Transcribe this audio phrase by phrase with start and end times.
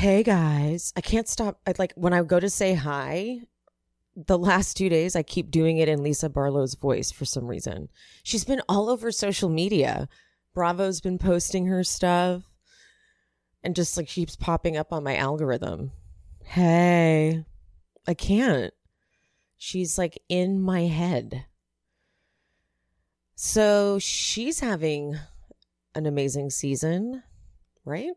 [0.00, 1.60] Hey guys, I can't stop.
[1.66, 3.42] I like when I go to say hi.
[4.16, 7.90] The last two days, I keep doing it in Lisa Barlow's voice for some reason.
[8.22, 10.08] She's been all over social media.
[10.54, 12.44] Bravo's been posting her stuff,
[13.62, 15.90] and just like keeps popping up on my algorithm.
[16.44, 17.44] Hey,
[18.06, 18.72] I can't.
[19.58, 21.44] She's like in my head.
[23.34, 25.18] So she's having
[25.94, 27.22] an amazing season,
[27.84, 28.12] right?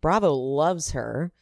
[0.00, 1.32] Bravo loves her.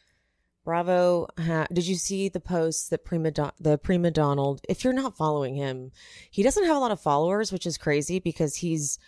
[0.65, 4.61] Bravo, ha- did you see the post that prima Don- the prima Donald?
[4.69, 5.91] If you're not following him,
[6.29, 8.99] he doesn't have a lot of followers, which is crazy because he's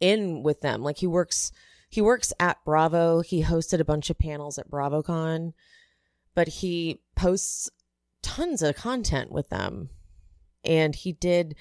[0.00, 0.82] in with them.
[0.82, 1.52] Like he works,
[1.88, 3.20] he works at Bravo.
[3.20, 5.52] He hosted a bunch of panels at BravoCon,
[6.34, 7.68] but he posts
[8.22, 9.90] tons of content with them.
[10.64, 11.56] And he did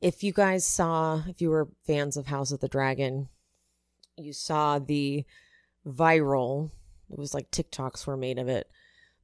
[0.00, 3.28] if you guys saw, if you were fans of House of the Dragon,
[4.16, 5.24] you saw the
[5.86, 6.70] viral,
[7.10, 8.70] it was like TikToks were made of it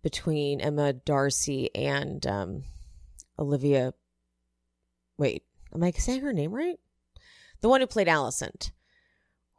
[0.02, 2.64] between Emma Darcy and um,
[3.38, 3.94] Olivia.
[5.18, 5.44] Wait,
[5.74, 6.78] am I saying her name right?
[7.60, 8.70] The one who played Alicent,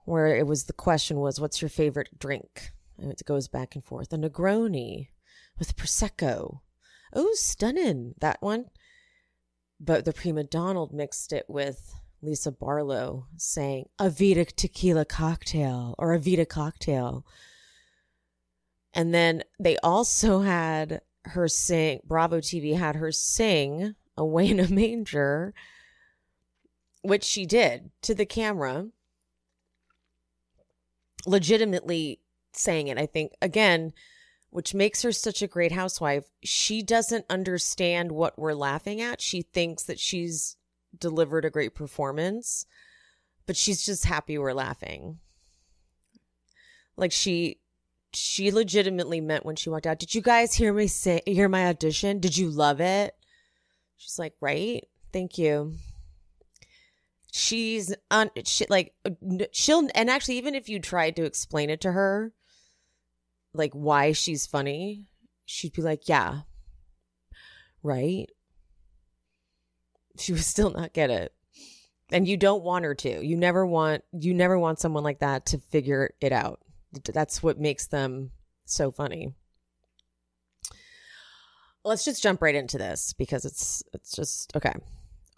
[0.06, 3.84] where it was the question was, "What's your favorite drink?" And it goes back and
[3.84, 4.14] forth.
[4.14, 5.10] A Negroni
[5.58, 6.62] with prosecco.
[7.14, 8.66] Oh, stunning that one
[9.80, 16.14] but the prima Donald mixed it with Lisa Barlow saying a Vida tequila cocktail or
[16.14, 17.26] a Vida cocktail.
[18.94, 24.68] And then they also had her sing, Bravo TV had her sing Away in a
[24.68, 25.54] Manger,
[27.04, 28.88] which she did to the camera,
[31.26, 32.20] legitimately
[32.52, 32.98] saying it.
[32.98, 33.94] I think, again,
[34.50, 36.26] which makes her such a great housewife.
[36.44, 39.22] She doesn't understand what we're laughing at.
[39.22, 40.57] She thinks that she's
[41.00, 42.66] delivered a great performance,
[43.46, 45.20] but she's just happy we're laughing.
[46.96, 47.60] Like she
[48.14, 51.68] she legitimately meant when she walked out, "Did you guys hear me say hear my
[51.68, 52.20] audition?
[52.20, 53.16] Did you love it?"
[53.98, 54.86] She's like, "Right?
[55.14, 55.76] Thank you."
[57.32, 58.96] She's on she, like
[59.52, 62.34] she'll and actually even if you tried to explain it to her,
[63.54, 65.06] like why she's funny,
[65.46, 66.42] she'd be like, "Yeah."
[67.84, 68.28] Right?
[70.18, 71.34] She would still not get it.
[72.12, 73.26] And you don't want her to.
[73.26, 76.62] You never want you never want someone like that to figure it out.
[77.14, 78.32] That's what makes them
[78.66, 79.34] so funny.
[81.84, 84.74] Let's just jump right into this because it's it's just okay.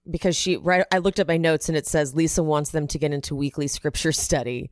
[0.10, 3.00] Because she right I looked at my notes and it says Lisa wants them to
[3.00, 4.70] get into weekly scripture study.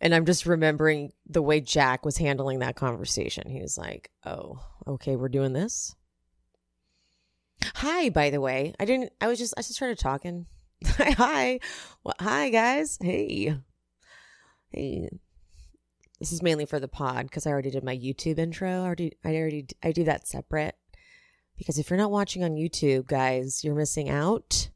[0.00, 3.48] And I'm just remembering the way Jack was handling that conversation.
[3.48, 5.94] He was like, "Oh, okay, we're doing this."
[7.76, 8.74] Hi, by the way.
[8.78, 10.46] I didn't I was just I just started talking.
[10.86, 11.60] hi.
[12.04, 12.98] Well, hi guys.
[13.00, 13.56] Hey.
[14.70, 15.08] Hey.
[16.18, 18.70] This is mainly for the pod because I already did my YouTube intro.
[18.70, 20.76] I already I already I do that separate.
[21.56, 24.70] Because if you're not watching on YouTube, guys, you're missing out.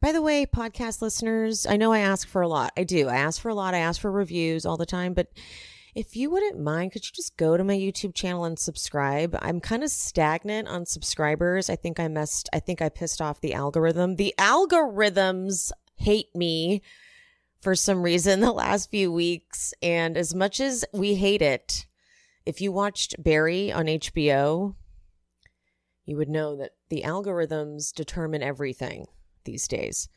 [0.00, 2.72] By the way, podcast listeners, I know I ask for a lot.
[2.76, 3.08] I do.
[3.08, 3.74] I ask for a lot.
[3.74, 5.14] I ask for reviews all the time.
[5.14, 5.28] But
[5.94, 9.36] if you wouldn't mind, could you just go to my YouTube channel and subscribe?
[9.42, 11.68] I'm kind of stagnant on subscribers.
[11.68, 14.16] I think I messed, I think I pissed off the algorithm.
[14.16, 16.82] The algorithms hate me
[17.60, 19.74] for some reason the last few weeks.
[19.82, 21.86] And as much as we hate it,
[22.46, 24.74] if you watched Barry on HBO,
[26.06, 29.06] you would know that the algorithms determine everything
[29.44, 30.08] these days.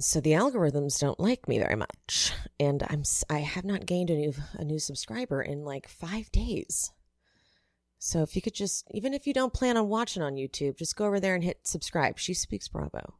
[0.00, 2.32] So the algorithms don't like me very much.
[2.60, 6.92] And I'm I have not gained a new a new subscriber in like 5 days.
[7.98, 10.96] So if you could just even if you don't plan on watching on YouTube, just
[10.96, 12.18] go over there and hit subscribe.
[12.18, 13.14] She speaks bravo.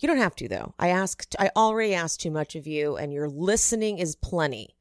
[0.00, 0.74] You don't have to though.
[0.78, 4.76] I asked I already asked too much of you and your listening is plenty.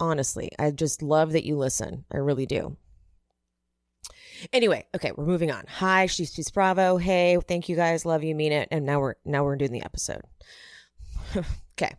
[0.00, 2.06] Honestly, I just love that you listen.
[2.10, 2.76] I really do.
[4.52, 5.64] Anyway, okay, we're moving on.
[5.68, 6.96] Hi, she's she's Bravo.
[6.96, 8.68] Hey, thank you guys, love you, mean it.
[8.70, 10.22] And now we're now we're doing the episode.
[11.36, 11.94] okay.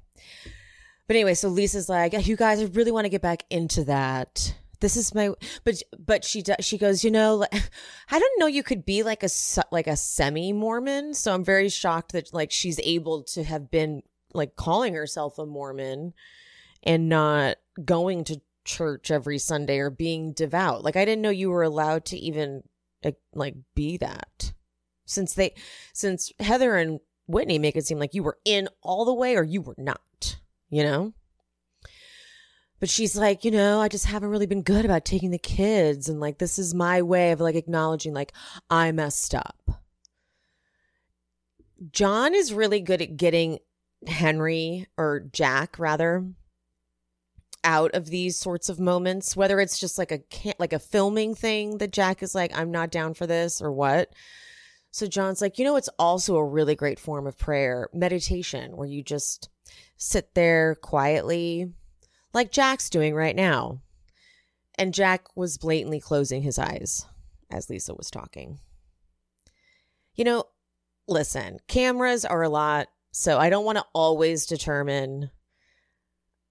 [1.08, 4.54] But anyway, so Lisa's like, you guys, I really want to get back into that.
[4.80, 5.32] This is my,
[5.64, 6.58] but but she does.
[6.60, 9.30] She goes, you know, I didn't know you could be like a
[9.72, 11.14] like a semi Mormon.
[11.14, 15.46] So I'm very shocked that like she's able to have been like calling herself a
[15.46, 16.14] Mormon
[16.84, 20.84] and not going to church every Sunday or being devout.
[20.84, 22.62] Like I didn't know you were allowed to even
[23.34, 24.54] like be that.
[25.06, 25.56] Since they
[25.94, 29.44] since Heather and Whitney make it seem like you were in all the way or
[29.44, 30.38] you were not,
[30.70, 31.14] you know?
[32.80, 36.10] But she's like, you know, I just haven't really been good about taking the kids
[36.10, 38.34] and like this is my way of like acknowledging like
[38.70, 39.82] I messed up.
[41.92, 43.60] John is really good at getting
[44.06, 46.28] Henry or Jack rather
[47.68, 51.36] out of these sorts of moments, whether it's just like a can't like a filming
[51.36, 54.14] thing that Jack is like, I'm not down for this or what.
[54.92, 58.88] So John's like, you know, it's also a really great form of prayer, meditation, where
[58.88, 59.50] you just
[59.98, 61.74] sit there quietly,
[62.34, 63.82] like Jack's doing right now.
[64.76, 67.06] And Jack was blatantly closing his eyes
[67.52, 68.60] as Lisa was talking.
[70.16, 70.46] You know,
[71.06, 75.32] listen, cameras are a lot, so I don't want to always determine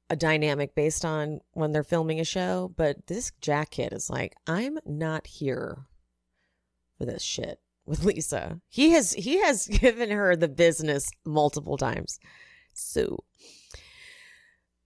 [0.08, 4.35] a dynamic based on when they're filming a show, but this Jack kid is like,
[4.47, 5.87] I'm not here
[6.97, 8.61] for this shit with Lisa.
[8.69, 12.19] He has he has given her the business multiple times.
[12.75, 13.25] So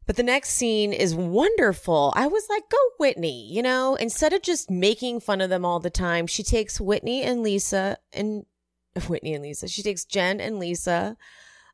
[0.06, 2.12] but the next scene is wonderful.
[2.17, 5.78] I was like, go Whitney, you know, instead of just making fun of them all
[5.78, 8.44] the time, she takes Whitney and Lisa and
[9.08, 9.69] Whitney and Lisa.
[9.69, 11.17] She takes Jen and Lisa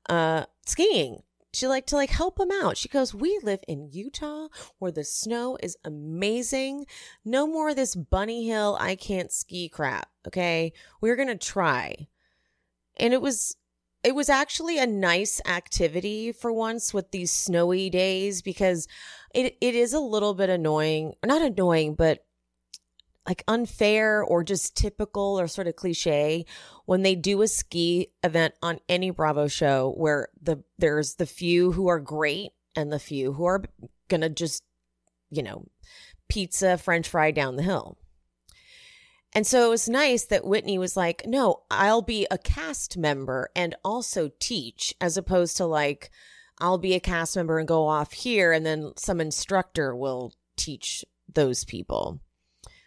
[0.09, 1.23] uh skiing
[1.57, 2.77] she like to like help him out.
[2.77, 4.49] She goes, "We live in Utah
[4.79, 6.85] where the snow is amazing.
[7.25, 10.75] No more this bunny hill I can't ski crap, okay?
[11.01, 12.09] We're going to try."
[12.99, 13.57] And it was
[14.05, 18.87] it was actually a nice activity for once with these snowy days because
[19.35, 21.15] it it is a little bit annoying.
[21.25, 22.26] Not annoying, but
[23.27, 26.47] like unfair or just typical or sort of cliche
[26.85, 31.73] when they do a ski event on any Bravo show where the there's the few
[31.73, 33.65] who are great and the few who are
[34.09, 34.63] gonna just
[35.31, 35.67] you know
[36.29, 37.99] pizza french fry down the hill.
[39.33, 43.51] And so it was nice that Whitney was like, "No, I'll be a cast member
[43.55, 46.11] and also teach as opposed to like
[46.59, 51.05] I'll be a cast member and go off here and then some instructor will teach
[51.29, 52.21] those people."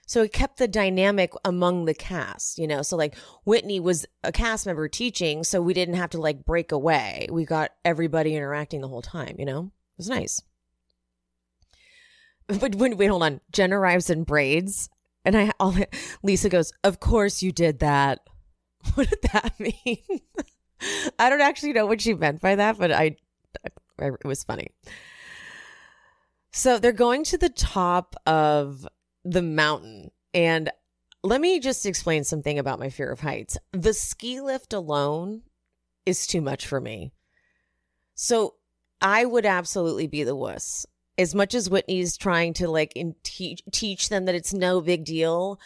[0.09, 2.81] So it kept the dynamic among the cast, you know.
[2.81, 3.15] So like
[3.45, 7.27] Whitney was a cast member teaching, so we didn't have to like break away.
[7.31, 9.65] We got everybody interacting the whole time, you know.
[9.65, 10.41] It was nice.
[12.59, 13.39] But when wait, hold on.
[13.51, 14.89] Jen arrives in braids,
[15.23, 15.75] and I all
[16.23, 18.21] Lisa goes, "Of course you did that."
[18.95, 20.21] What did that mean?
[21.19, 23.17] I don't actually know what she meant by that, but I,
[23.63, 24.71] I it was funny.
[26.51, 28.87] So they're going to the top of
[29.29, 30.11] the mountain.
[30.33, 30.71] And
[31.23, 33.57] let me just explain something about my fear of heights.
[33.71, 35.43] The ski lift alone
[36.05, 37.11] is too much for me.
[38.15, 38.55] So
[39.01, 40.85] I would absolutely be the wuss.
[41.17, 45.03] As much as Whitney's trying to like in teach teach them that it's no big
[45.03, 45.59] deal,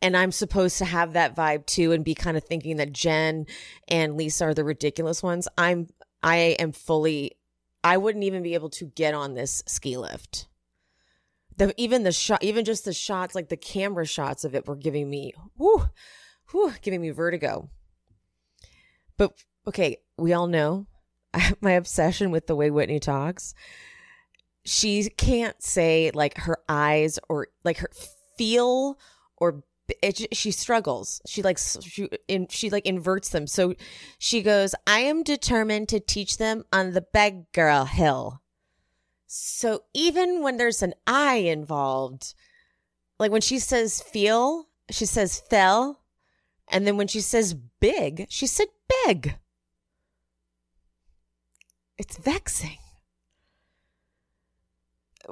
[0.00, 3.46] and I'm supposed to have that vibe too, and be kind of thinking that Jen
[3.88, 5.48] and Lisa are the ridiculous ones.
[5.58, 5.88] I'm
[6.22, 7.32] I am fully.
[7.82, 10.46] I wouldn't even be able to get on this ski lift
[11.60, 14.76] the even the shot even just the shots like the camera shots of it were
[14.76, 15.90] giving me whoo
[16.52, 17.68] whoo giving me vertigo.
[19.18, 19.34] But
[19.66, 20.86] okay we all know
[21.60, 23.54] my obsession with the way whitney talks.
[24.64, 27.90] She can't say like her eyes or like her
[28.38, 28.98] feel
[29.36, 29.62] or
[30.02, 31.20] it, she struggles.
[31.26, 33.46] She like she, in, she like inverts them.
[33.46, 33.74] So
[34.18, 38.39] she goes i am determined to teach them on the beg girl hill
[39.32, 42.34] so even when there's an I involved,
[43.20, 46.00] like when she says feel, she says fell.
[46.66, 48.66] And then when she says big, she said
[49.06, 49.36] big.
[51.96, 52.78] It's vexing.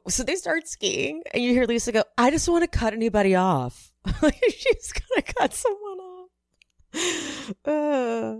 [0.07, 3.35] So they start skiing, and you hear Lisa go, I just want to cut anybody
[3.35, 3.91] off.
[4.49, 7.55] She's going to cut someone off.
[7.65, 8.37] Uh.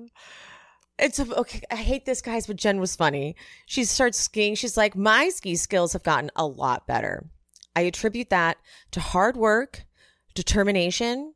[0.99, 1.63] It's okay.
[1.71, 3.37] I hate this, guys, but Jen was funny.
[3.67, 4.55] She starts skiing.
[4.55, 7.27] She's like, My ski skills have gotten a lot better.
[7.77, 8.59] I attribute that
[8.91, 9.85] to hard work,
[10.35, 11.35] determination,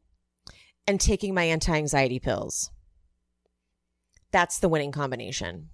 [0.86, 2.70] and taking my anti anxiety pills.
[4.32, 5.68] That's the winning combination.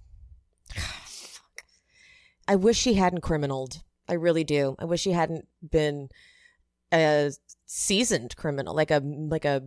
[2.47, 3.81] I wish she hadn't criminaled.
[4.07, 4.75] I really do.
[4.79, 6.09] I wish she hadn't been
[6.91, 7.31] a
[7.65, 9.63] seasoned criminal, like a like a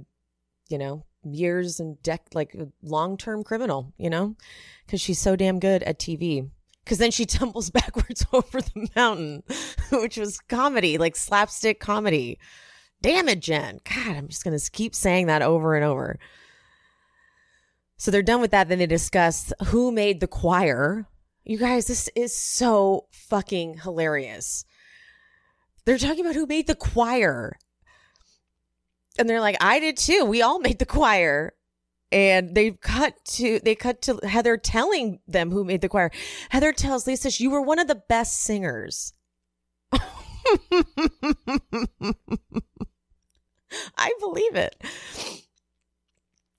[0.68, 4.36] you know years and dec like long term criminal, you know,
[4.86, 6.48] because she's so damn good at TV.
[6.84, 9.42] Because then she tumbles backwards over the mountain,
[9.92, 12.38] which was comedy, like slapstick comedy.
[13.00, 13.80] Damn it, Jen.
[13.84, 16.18] God, I'm just going to keep saying that over and over.
[17.96, 18.68] So they're done with that.
[18.68, 21.06] Then they discuss who made the choir.
[21.44, 24.64] You guys, this is so fucking hilarious.
[25.84, 27.58] They're talking about who made the choir
[29.18, 30.24] and they're like, I did too.
[30.24, 31.54] We all made the choir.
[32.10, 36.10] And they cut to they cut to Heather telling them who made the choir.
[36.50, 39.14] Heather tells Lisa, "You were one of the best singers."
[43.96, 44.76] I believe it.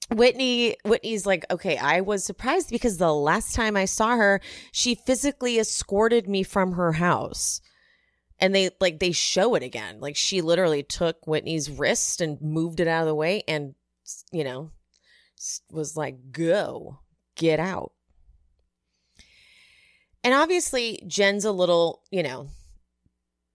[0.10, 4.42] Whitney Whitney's like, "Okay, I was surprised because the last time I saw her,
[4.72, 7.62] she physically escorted me from her house."
[8.44, 10.02] And they like they show it again.
[10.02, 13.74] Like she literally took Whitney's wrist and moved it out of the way and
[14.34, 14.72] you know
[15.72, 17.00] was like go
[17.38, 17.94] get out.
[20.26, 22.50] And obviously Jen's a little, you know,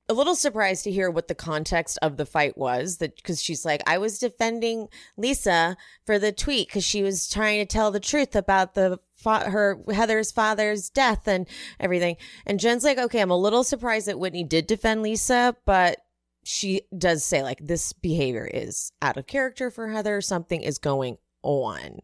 [0.09, 3.64] a little surprised to hear what the context of the fight was that because she's
[3.64, 5.76] like i was defending lisa
[6.07, 10.30] for the tweet because she was trying to tell the truth about the her heather's
[10.30, 11.46] father's death and
[11.80, 15.98] everything and jen's like okay i'm a little surprised that whitney did defend lisa but
[16.44, 21.18] she does say like this behavior is out of character for heather something is going
[21.42, 21.98] on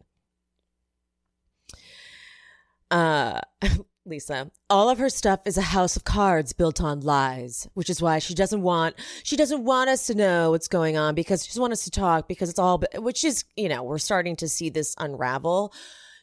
[2.91, 3.39] uh
[4.07, 4.51] Lisa.
[4.69, 8.19] All of her stuff is a house of cards built on lies, which is why
[8.19, 11.61] she doesn't want she doesn't want us to know what's going on because she doesn't
[11.61, 14.69] want us to talk because it's all which is, you know, we're starting to see
[14.69, 15.73] this unravel.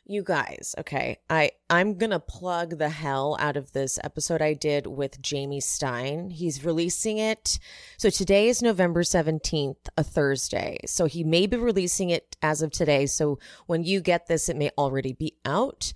[0.05, 1.19] You guys, okay.
[1.31, 6.31] I I'm to plug the hell out of this episode I did with Jamie Stein.
[6.31, 7.61] He's releasing it.
[7.99, 10.79] So today is November 17th, a Thursday.
[10.87, 13.07] So he may be releasing it as of today.
[13.07, 15.93] So when you get this it may already be out.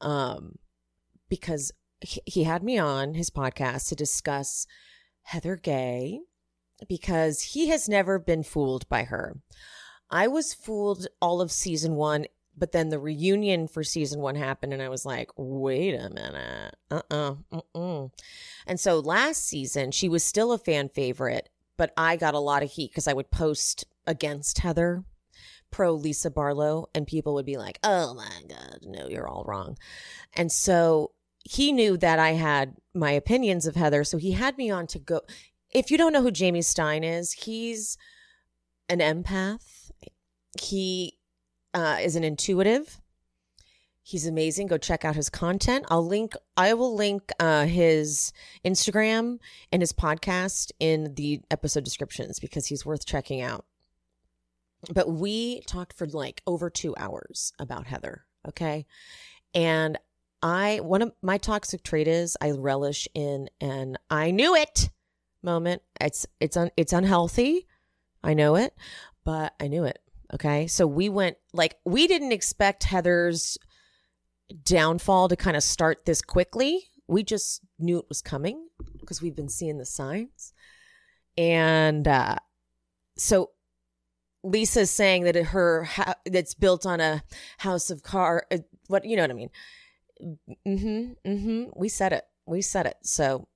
[0.00, 0.54] Um
[1.28, 4.68] because he had me on his podcast to discuss
[5.22, 6.20] Heather Gay
[6.88, 9.36] because he has never been fooled by her.
[10.10, 12.26] I was fooled all of season one,
[12.58, 16.74] but then the reunion for season one happened, and I was like, wait a minute.
[16.90, 18.08] Uh uh-uh, uh.
[18.66, 22.62] And so last season, she was still a fan favorite, but I got a lot
[22.62, 25.04] of heat because I would post against Heather
[25.70, 29.76] pro Lisa Barlow, and people would be like, oh my God, no, you're all wrong.
[30.34, 31.12] And so
[31.44, 34.98] he knew that I had my opinions of Heather, so he had me on to
[34.98, 35.20] go.
[35.70, 37.98] If you don't know who Jamie Stein is, he's
[38.88, 39.90] an empath.
[40.60, 41.17] He
[41.74, 43.00] uh, is an intuitive.
[44.02, 44.68] He's amazing.
[44.68, 45.84] Go check out his content.
[45.90, 46.32] I'll link.
[46.56, 48.32] I will link uh, his
[48.64, 49.38] Instagram
[49.70, 53.66] and his podcast in the episode descriptions because he's worth checking out.
[54.94, 58.24] But we talked for like over two hours about Heather.
[58.46, 58.86] Okay,
[59.54, 59.98] and
[60.42, 64.88] I one of my toxic trait is I relish in an I knew it
[65.42, 65.82] moment.
[66.00, 67.66] It's it's un, it's unhealthy.
[68.22, 68.74] I know it,
[69.24, 69.98] but I knew it.
[70.34, 70.66] Okay?
[70.66, 73.58] So we went like we didn't expect Heather's
[74.64, 76.84] downfall to kind of start this quickly.
[77.06, 78.68] We just knew it was coming
[79.00, 80.52] because we've been seeing the signs.
[81.36, 82.36] And uh
[83.16, 83.50] so
[84.44, 85.88] Lisa's saying that her
[86.26, 87.22] that's built on a
[87.58, 89.50] house of car uh, what you know what I mean
[90.66, 91.30] Mm-hmm.
[91.30, 91.70] Mm-hmm.
[91.76, 92.24] We said it.
[92.46, 92.96] We said it.
[93.02, 93.46] So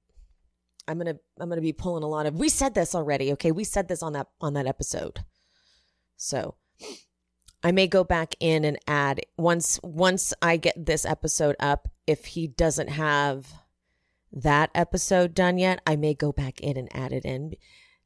[0.86, 3.52] I'm gonna I'm gonna be pulling a lot of we said this already, okay?
[3.52, 5.24] We said this on that on that episode.
[6.16, 6.56] So
[7.62, 12.26] I may go back in and add once once I get this episode up, if
[12.26, 13.52] he doesn't have
[14.32, 17.54] that episode done yet, I may go back in and add it in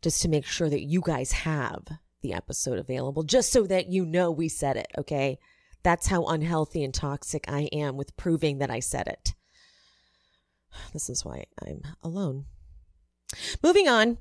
[0.03, 1.87] just to make sure that you guys have
[2.23, 5.39] the episode available, just so that you know we said it, okay?
[5.83, 9.35] That's how unhealthy and toxic I am with proving that I said it.
[10.93, 12.47] This is why I'm alone.
[13.63, 14.19] Moving on.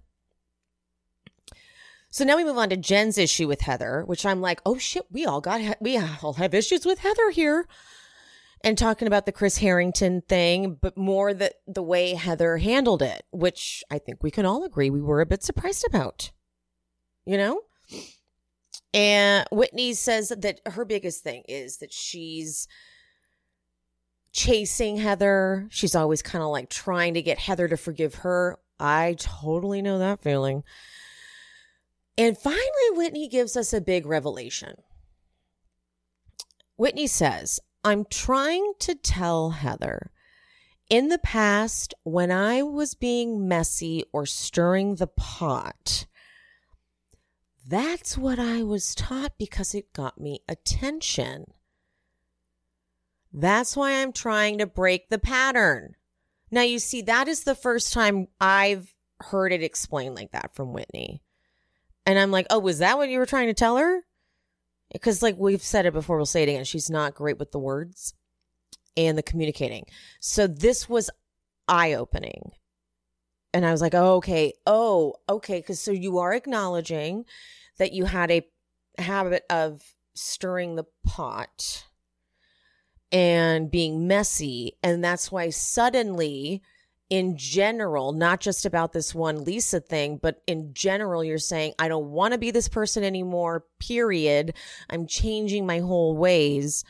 [2.15, 5.03] So now we move on to Jen's issue with Heather, which I'm like, oh shit,
[5.11, 7.67] we all got, we all have issues with Heather here.
[8.61, 13.23] And talking about the Chris Harrington thing, but more the, the way Heather handled it,
[13.31, 16.31] which I think we can all agree we were a bit surprised about.
[17.25, 17.61] You know?
[18.93, 22.69] And Whitney says that her biggest thing is that she's
[24.31, 25.67] chasing Heather.
[25.69, 28.57] She's always kind of like trying to get Heather to forgive her.
[28.79, 30.63] I totally know that feeling.
[32.17, 34.75] And finally, Whitney gives us a big revelation.
[36.77, 40.11] Whitney says, I'm trying to tell Heather
[40.89, 46.05] in the past, when I was being messy or stirring the pot,
[47.67, 51.45] that's what I was taught because it got me attention.
[53.33, 55.95] That's why I'm trying to break the pattern.
[56.51, 60.71] Now, you see, that is the first time I've heard it explained like that from
[60.71, 61.23] Whitney.
[62.05, 64.01] And I'm like, oh, was that what you were trying to tell her?
[64.93, 66.63] Because, like, we've said it before, we'll say it again.
[66.63, 68.13] She's not great with the words
[68.95, 69.85] and the communicating.
[70.19, 71.09] So, this was
[71.67, 72.51] eye opening.
[73.53, 74.53] And I was like, oh, okay.
[74.65, 75.59] Oh, okay.
[75.59, 77.25] Because so you are acknowledging
[77.77, 78.45] that you had a
[78.97, 79.81] habit of
[80.13, 81.85] stirring the pot
[83.11, 84.77] and being messy.
[84.83, 86.61] And that's why suddenly,
[87.09, 91.87] in general, not just about this one Lisa thing, but in general, you're saying, I
[91.87, 94.55] don't want to be this person anymore, period.
[94.89, 96.83] I'm changing my whole ways.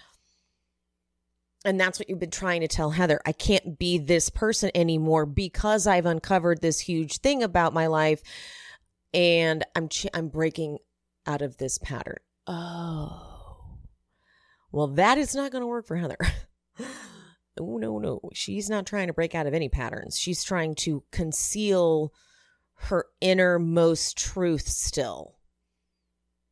[1.66, 3.20] And that's what you've been trying to tell Heather.
[3.26, 8.22] I can't be this person anymore because I've uncovered this huge thing about my life
[9.14, 10.78] and I'm ch- I'm breaking
[11.26, 12.18] out of this pattern.
[12.46, 13.80] Oh.
[14.72, 16.18] Well, that is not going to work for Heather.
[17.60, 18.22] oh no, no.
[18.34, 20.18] She's not trying to break out of any patterns.
[20.18, 22.14] She's trying to conceal
[22.76, 25.36] her innermost truth still.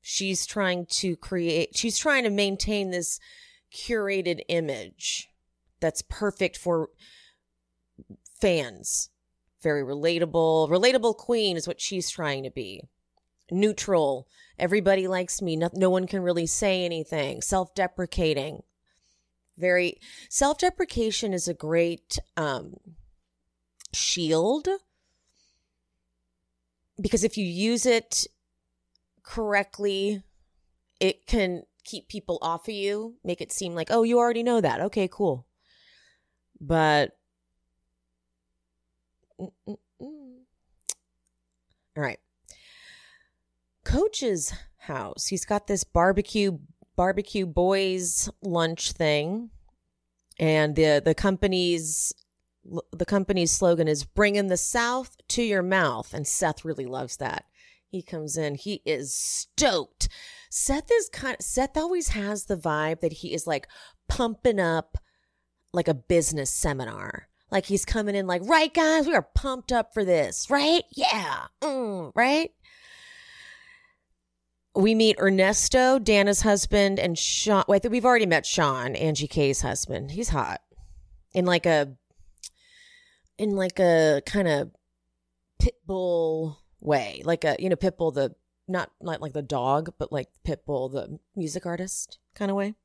[0.01, 3.19] She's trying to create she's trying to maintain this
[3.73, 5.29] curated image
[5.79, 6.89] that's perfect for
[8.39, 9.09] fans.
[9.61, 10.69] Very relatable.
[10.69, 12.81] Relatable queen is what she's trying to be.
[13.51, 14.27] Neutral.
[14.59, 15.55] Everybody likes me.
[15.55, 17.41] No, no one can really say anything.
[17.41, 18.63] Self deprecating.
[19.57, 22.75] Very self deprecation is a great um,
[23.93, 24.67] shield
[26.99, 28.27] because if you use it
[29.23, 30.23] correctly,
[30.99, 34.61] it can keep people off of you, make it seem like, oh, you already know
[34.61, 34.79] that.
[34.79, 35.45] Okay, cool.
[36.59, 37.11] But,
[39.39, 39.77] Mm-mm-mm.
[39.99, 40.37] all
[41.95, 42.19] right.
[43.83, 45.27] Coach's house.
[45.27, 46.57] He's got this barbecue
[46.95, 49.49] barbecue boys lunch thing,
[50.39, 52.13] and the the company's
[52.91, 57.45] the company's slogan is "Bringing the South to your mouth," and Seth really loves that.
[57.87, 60.09] He comes in, he is stoked.
[60.49, 63.67] Seth is kind Seth always has the vibe that he is like
[64.07, 64.97] pumping up
[65.73, 67.27] like a business seminar.
[67.51, 70.83] Like he's coming in like, right, guys, we are pumped up for this, right?
[70.91, 72.51] Yeah, mm, right?
[74.75, 77.63] We meet Ernesto, Danna's husband, and Sean.
[77.67, 80.11] Wait, we've already met Sean, Angie K's husband.
[80.11, 80.61] He's hot
[81.33, 81.93] in like a,
[83.37, 84.71] in like a kind of
[85.59, 88.35] pit bull way, like a you know Pitbull the
[88.67, 92.75] not not like the dog, but like Pitbull the music artist kind of way.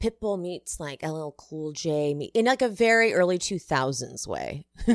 [0.00, 4.66] Pitbull meets like LL Cool J in like a very early 2000s way.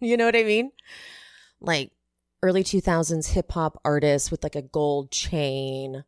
[0.00, 0.72] you know what I mean?
[1.60, 1.92] Like
[2.42, 6.04] early 2000s hip hop artist with like a gold chain.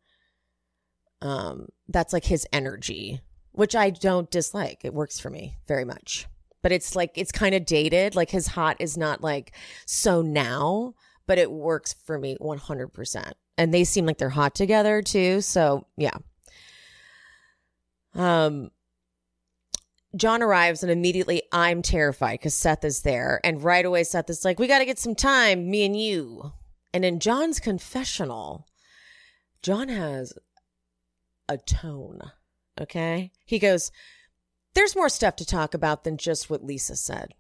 [1.21, 3.21] Um that's like his energy,
[3.53, 4.81] which I don't dislike.
[4.85, 6.27] It works for me very much
[6.63, 8.15] but it's like it's kind of dated.
[8.15, 9.53] Like his hot is not like
[9.85, 10.95] so now,
[11.27, 13.33] but it works for me 100%.
[13.59, 15.41] And they seem like they're hot together too.
[15.41, 16.17] So, yeah.
[18.15, 18.71] Um
[20.15, 23.41] John arrives and immediately I'm terrified because Seth is there.
[23.45, 26.53] And right away, Seth is like, We got to get some time, me and you.
[26.93, 28.67] And in John's confessional,
[29.63, 30.35] John has
[31.49, 32.21] a tone.
[32.81, 33.31] Okay.
[33.45, 33.91] He goes,
[34.75, 37.35] there's more stuff to talk about than just what Lisa said.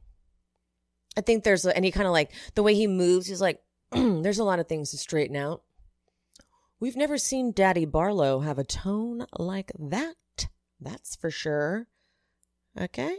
[1.16, 3.60] I think there's, a, and he kind of like the way he moves, he's like,
[3.90, 5.62] there's a lot of things to straighten out.
[6.80, 10.16] We've never seen Daddy Barlow have a tone like that.
[10.80, 11.86] That's for sure.
[12.80, 13.16] Okay.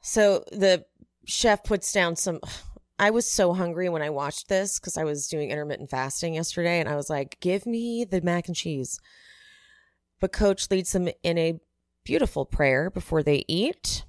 [0.00, 0.84] So the
[1.26, 2.40] chef puts down some.
[3.00, 6.80] I was so hungry when I watched this because I was doing intermittent fasting yesterday,
[6.80, 8.98] and I was like, give me the mac and cheese.
[10.18, 11.60] But coach leads them in a
[12.02, 14.04] beautiful prayer before they eat.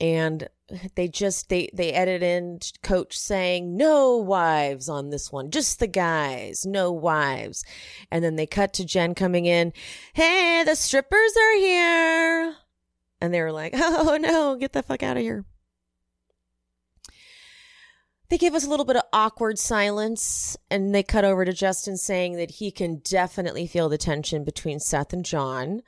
[0.00, 0.48] And
[0.94, 5.86] they just they they edit in coach saying no wives on this one just the
[5.86, 7.64] guys no wives.
[8.10, 9.72] And then they cut to jen coming in
[10.14, 12.54] hey the strippers are here.
[13.20, 15.44] And they were like oh no get the fuck out of here.
[18.28, 21.96] They gave us a little bit of awkward silence and they cut over to Justin
[21.96, 25.82] saying that he can definitely feel the tension between Seth and John.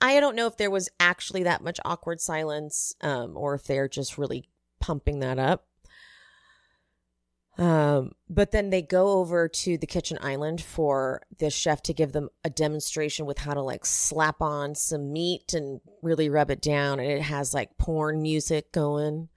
[0.00, 3.88] I don't know if there was actually that much awkward silence um, or if they're
[3.88, 4.48] just really
[4.80, 5.66] pumping that up.
[7.58, 12.12] Um, but then they go over to the kitchen island for the chef to give
[12.12, 16.60] them a demonstration with how to like slap on some meat and really rub it
[16.60, 17.00] down.
[17.00, 19.30] And it has like porn music going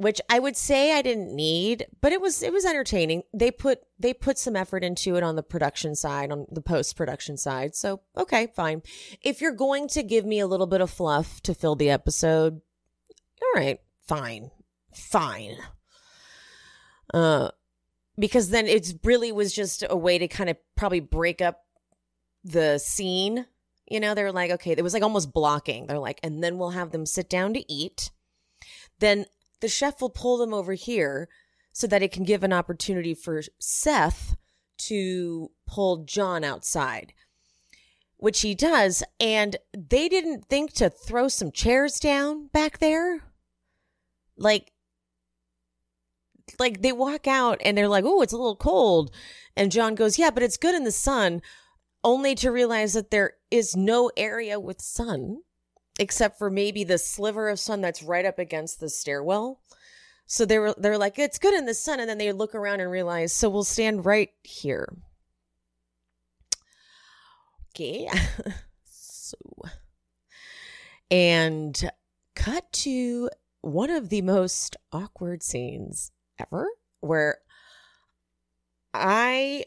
[0.00, 3.22] which I would say I didn't need, but it was it was entertaining.
[3.34, 6.96] They put they put some effort into it on the production side, on the post
[6.96, 7.74] production side.
[7.74, 8.80] So okay, fine.
[9.20, 12.62] If you're going to give me a little bit of fluff to fill the episode,
[13.42, 14.50] all right, fine,
[14.94, 15.58] fine.
[17.12, 17.50] Uh,
[18.18, 21.60] because then it really was just a way to kind of probably break up
[22.42, 23.44] the scene.
[23.86, 25.88] You know, they're like, okay, it was like almost blocking.
[25.88, 28.10] They're like, and then we'll have them sit down to eat.
[29.00, 29.26] Then
[29.60, 31.28] the chef will pull them over here
[31.72, 34.36] so that it can give an opportunity for Seth
[34.78, 37.12] to pull John outside,
[38.16, 39.02] which he does.
[39.20, 43.20] And they didn't think to throw some chairs down back there.
[44.36, 44.72] Like,
[46.58, 49.14] like they walk out and they're like, oh, it's a little cold.
[49.56, 51.42] And John goes, yeah, but it's good in the sun.
[52.02, 55.42] only to realize that there is no area with sun
[56.00, 59.60] except for maybe the sliver of sun that's right up against the stairwell.
[60.26, 62.80] So they were they're like it's good in the sun and then they look around
[62.80, 64.88] and realize so we'll stand right here.
[67.76, 68.08] Okay.
[68.84, 69.36] so
[71.10, 71.90] and
[72.34, 73.28] cut to
[73.60, 76.66] one of the most awkward scenes ever
[77.00, 77.38] where
[78.94, 79.66] I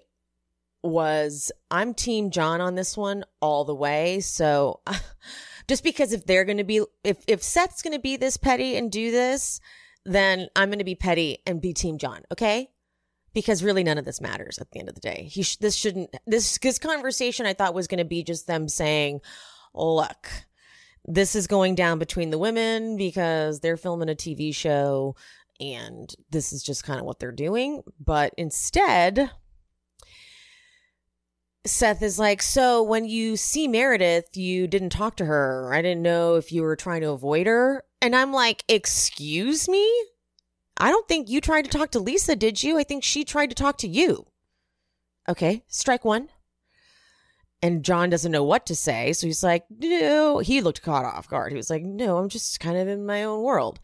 [0.82, 4.20] was I'm team John on this one all the way.
[4.22, 4.80] So
[5.68, 8.76] just because if they're going to be if if Seth's going to be this petty
[8.76, 9.60] and do this,
[10.06, 12.70] then I'm going to be petty and be team John, okay?
[13.34, 15.30] Because really none of this matters at the end of the day.
[15.32, 18.68] He sh- this shouldn't this this conversation I thought was going to be just them
[18.68, 19.22] saying,
[19.74, 20.30] oh, "Look,
[21.06, 25.16] this is going down between the women because they're filming a TV show
[25.60, 29.32] and this is just kind of what they're doing." But instead,
[31.66, 35.74] Seth is like, So when you see Meredith, you didn't talk to her.
[35.74, 37.84] I didn't know if you were trying to avoid her.
[38.02, 39.90] And I'm like, Excuse me?
[40.78, 42.78] I don't think you tried to talk to Lisa, did you?
[42.78, 44.26] I think she tried to talk to you.
[45.30, 46.30] Okay, strike one.
[47.62, 49.14] And John doesn't know what to say.
[49.14, 50.40] So he's like, No.
[50.40, 51.52] He looked caught off guard.
[51.54, 53.80] He was like, No, I'm just kind of in my own world.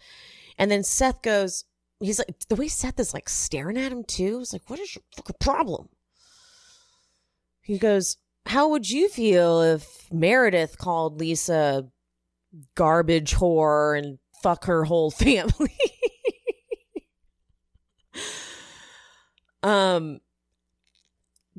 [0.58, 1.64] And then Seth goes,
[2.02, 4.40] He's like, the way Seth is like staring at him too.
[4.40, 5.88] He's like, What is your fucking problem?
[7.70, 11.88] He goes, How would you feel if Meredith called Lisa
[12.74, 15.78] garbage whore and fuck her whole family?
[19.62, 20.20] um,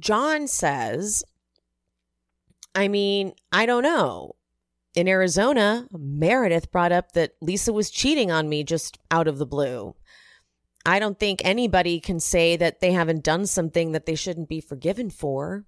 [0.00, 1.22] John says,
[2.74, 4.34] I mean, I don't know.
[4.96, 9.46] In Arizona, Meredith brought up that Lisa was cheating on me just out of the
[9.46, 9.94] blue.
[10.84, 14.60] I don't think anybody can say that they haven't done something that they shouldn't be
[14.60, 15.66] forgiven for.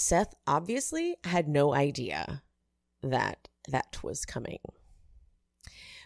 [0.00, 2.42] Seth obviously had no idea
[3.02, 4.60] that that was coming.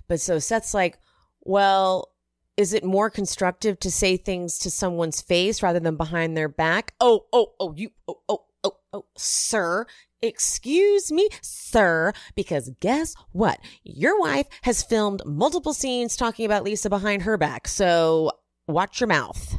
[0.09, 0.99] But so Seth's like,
[1.43, 2.11] well,
[2.57, 6.95] is it more constructive to say things to someone's face rather than behind their back?
[7.01, 9.87] Oh, oh, oh, you, oh, oh, oh, oh, sir,
[10.23, 13.61] excuse me, sir, because guess what?
[13.83, 17.69] Your wife has filmed multiple scenes talking about Lisa behind her back.
[17.69, 18.31] So
[18.67, 19.59] watch your mouth.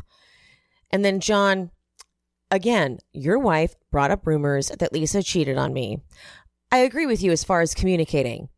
[0.91, 1.71] And then John,
[2.51, 5.99] Again, your wife brought up rumors that Lisa cheated on me.
[6.71, 8.49] I agree with you as far as communicating.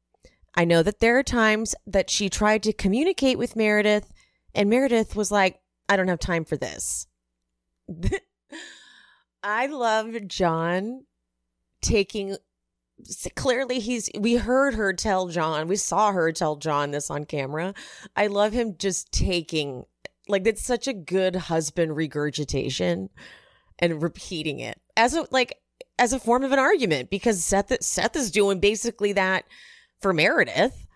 [0.56, 4.12] I know that there are times that she tried to communicate with Meredith,
[4.56, 7.08] and Meredith was like, I don't have time for this.
[9.44, 11.06] I love John
[11.82, 12.38] taking
[13.36, 17.74] clearly he's we heard her tell John, we saw her tell John this on camera.
[18.16, 19.86] I love him just taking
[20.28, 23.10] like that's such a good husband regurgitation
[23.80, 25.60] and repeating it as a like
[26.00, 29.46] as a form of an argument because Seth Seth is doing basically that
[30.02, 30.88] for Meredith.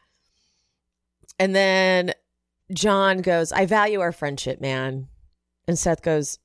[1.40, 2.14] And then
[2.74, 5.08] John goes, "I value our friendship, man."
[5.68, 6.40] And Seth goes,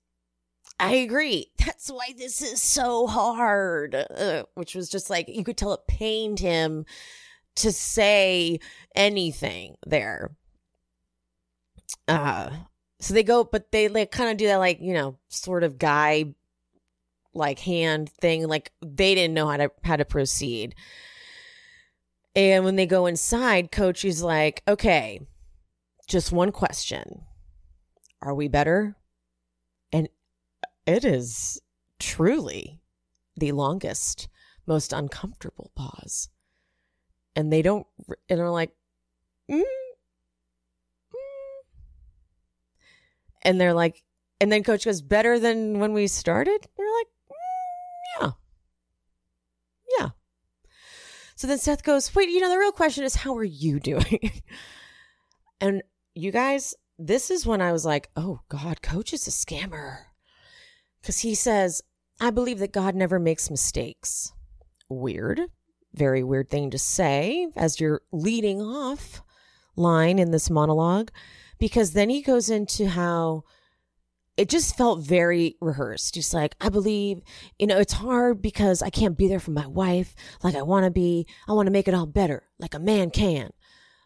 [0.80, 1.52] "I agree.
[1.58, 5.86] That's why this is so hard." Uh, which was just like you could tell it
[5.86, 6.86] pained him
[7.56, 8.58] to say
[8.94, 10.36] anything there.
[12.08, 12.50] Uh
[12.98, 15.78] so they go, but they like kind of do that, like, you know, sort of
[15.78, 16.34] guy
[17.34, 18.46] like hand thing.
[18.48, 20.74] Like they didn't know how to how to proceed.
[22.34, 25.20] And when they go inside, coach is like, okay,
[26.06, 27.22] just one question.
[28.20, 28.96] Are we better?
[29.92, 30.08] And
[30.86, 31.60] it is
[31.98, 32.80] truly
[33.36, 34.28] the longest,
[34.66, 36.28] most uncomfortable pause.
[37.34, 37.86] And they don't,
[38.28, 38.72] and they're like,
[39.50, 39.62] mm,
[43.46, 44.02] and they're like,
[44.40, 46.66] and then coach goes, better than when we started?
[46.76, 48.30] They're like, mm, yeah.
[49.98, 50.08] Yeah.
[51.36, 54.42] So then Seth goes, wait, you know, the real question is, how are you doing?
[55.60, 55.82] and
[56.14, 59.98] you guys, this is when I was like, oh God, coach is a scammer.
[61.00, 61.82] Because he says,
[62.20, 64.32] I believe that God never makes mistakes.
[64.88, 65.40] Weird.
[65.94, 69.22] Very weird thing to say as you're leading off
[69.76, 71.10] line in this monologue
[71.58, 73.44] because then he goes into how
[74.36, 76.14] it just felt very rehearsed.
[76.14, 77.22] Just like, I believe,
[77.58, 80.84] you know, it's hard because I can't be there for my wife like I want
[80.84, 81.26] to be.
[81.48, 83.50] I want to make it all better, like a man can.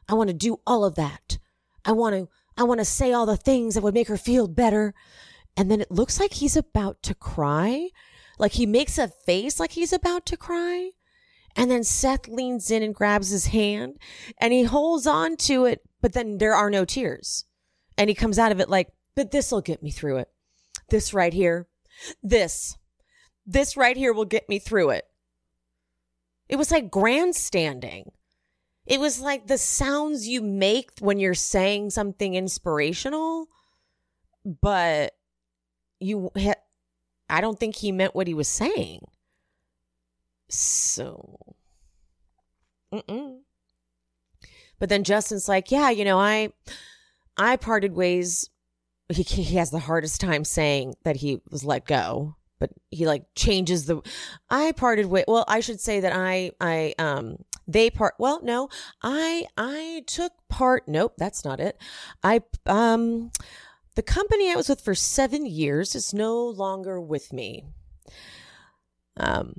[0.08, 1.38] I want to do all of that.
[1.84, 4.46] I want to, I want to say all the things that would make her feel
[4.46, 4.94] better.
[5.56, 7.88] And then it looks like he's about to cry.
[8.38, 10.90] Like he makes a face like he's about to cry.
[11.60, 13.98] And then Seth leans in and grabs his hand
[14.38, 17.44] and he holds on to it but then there are no tears.
[17.96, 20.28] And he comes out of it like, but this will get me through it.
[20.88, 21.68] This right here,
[22.22, 22.76] this,
[23.46, 25.04] this right here will get me through it.
[26.48, 28.12] It was like grandstanding.
[28.86, 33.46] It was like the sounds you make when you're saying something inspirational,
[34.44, 35.12] but
[36.00, 36.30] you
[37.28, 39.02] I don't think he meant what he was saying.
[40.50, 41.38] So,
[42.92, 43.38] mm-mm.
[44.78, 46.52] but then Justin's like, yeah, you know, I,
[47.36, 48.50] I parted ways.
[49.08, 53.24] He he has the hardest time saying that he was let go, but he like
[53.34, 54.02] changes the.
[54.48, 55.24] I parted way.
[55.26, 58.14] Well, I should say that I I um they part.
[58.18, 58.68] Well, no,
[59.02, 60.86] I I took part.
[60.86, 61.76] Nope, that's not it.
[62.22, 63.32] I um
[63.96, 67.64] the company I was with for seven years is no longer with me.
[69.16, 69.54] Um,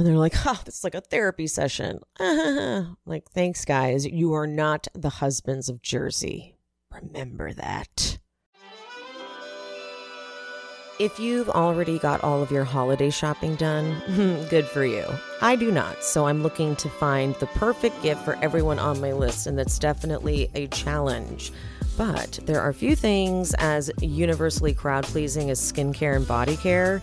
[0.00, 2.00] and they're like, oh, it's like a therapy session.
[3.04, 4.06] like, thanks, guys.
[4.06, 6.56] You are not the husbands of Jersey.
[6.90, 8.18] Remember that.
[10.98, 14.00] If you've already got all of your holiday shopping done,
[14.48, 15.04] good for you.
[15.42, 19.12] I do not, so I'm looking to find the perfect gift for everyone on my
[19.12, 21.52] list, and that's definitely a challenge.
[21.98, 27.02] But there are few things as universally crowd pleasing as skincare and body care,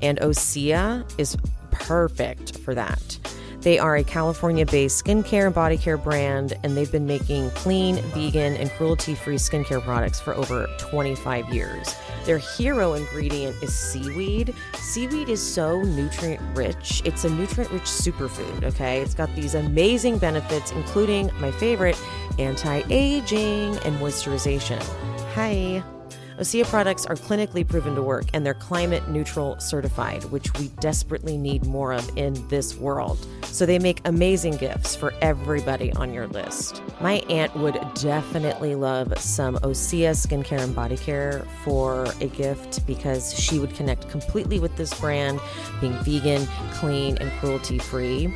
[0.00, 1.36] and Osea is
[1.80, 3.18] perfect for that.
[3.66, 7.96] They are a California based skincare and body care brand, and they've been making clean,
[8.14, 11.96] vegan, and cruelty free skincare products for over 25 years.
[12.26, 14.54] Their hero ingredient is seaweed.
[14.74, 17.02] Seaweed is so nutrient rich.
[17.04, 19.00] It's a nutrient rich superfood, okay?
[19.00, 22.00] It's got these amazing benefits, including my favorite
[22.38, 24.80] anti aging and moisturization.
[25.34, 25.82] Hi.
[26.38, 31.38] Osea products are clinically proven to work and they're climate neutral certified, which we desperately
[31.38, 33.26] need more of in this world.
[33.44, 36.82] So they make amazing gifts for everybody on your list.
[37.00, 43.32] My aunt would definitely love some Osea skincare and body care for a gift because
[43.38, 45.40] she would connect completely with this brand,
[45.80, 48.32] being vegan, clean, and cruelty free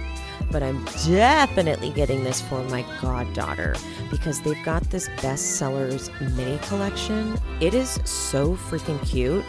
[0.51, 3.77] but I'm definitely getting this for my goddaughter
[4.11, 7.39] because they've got this bestsellers mini collection.
[7.61, 9.45] It is so freaking cute.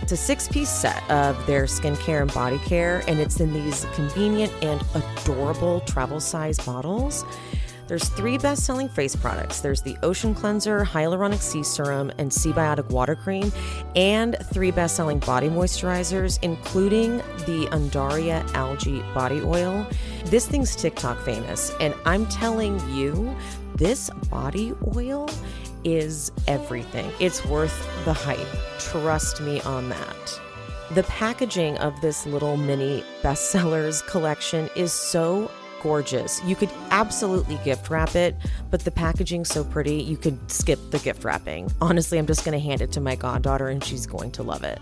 [0.00, 3.86] It's a six piece set of their skincare and body care, and it's in these
[3.94, 7.24] convenient and adorable travel size bottles.
[7.86, 12.88] There's three best selling face products there's the Ocean Cleanser, Hyaluronic Sea Serum, and Seabiotic
[12.90, 13.52] Water Cream,
[13.96, 19.86] and three best selling body moisturizers, including the Undaria Algae Body Oil.
[20.26, 23.34] This thing's TikTok famous, and I'm telling you,
[23.74, 25.28] this body oil
[25.84, 27.10] is everything.
[27.18, 28.38] It's worth the hype.
[28.78, 30.40] Trust me on that.
[30.92, 35.50] The packaging of this little mini bestsellers collection is so
[35.82, 36.42] gorgeous.
[36.44, 38.36] You could absolutely gift wrap it,
[38.70, 41.70] but the packaging's so pretty, you could skip the gift wrapping.
[41.80, 44.62] Honestly, I'm just going to hand it to my goddaughter and she's going to love
[44.62, 44.80] it.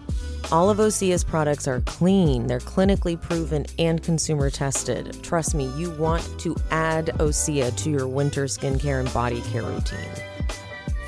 [0.53, 5.23] All of Osea's products are clean, they're clinically proven and consumer tested.
[5.23, 10.11] Trust me, you want to add Osea to your winter skincare and body care routine.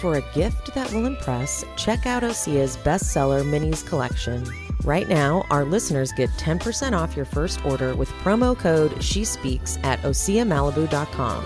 [0.01, 4.45] For a gift that will impress, check out Osea's bestseller minis collection.
[4.85, 9.79] Right now, our listeners get 10% off your first order with promo code She Speaks
[9.85, 11.45] at OseaMalibu.com.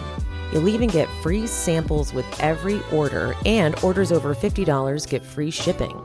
[0.53, 6.01] You'll even get free samples with every order, and orders over $50 get free shipping.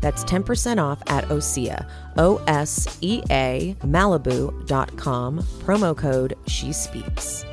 [0.00, 7.44] That's 10% off at Osea, O S E A Malibu.com, promo code She Speaks.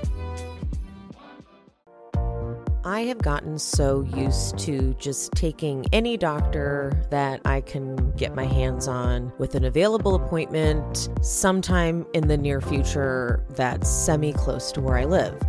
[2.90, 8.46] I have gotten so used to just taking any doctor that I can get my
[8.46, 14.82] hands on with an available appointment sometime in the near future that's semi close to
[14.82, 15.40] where I live.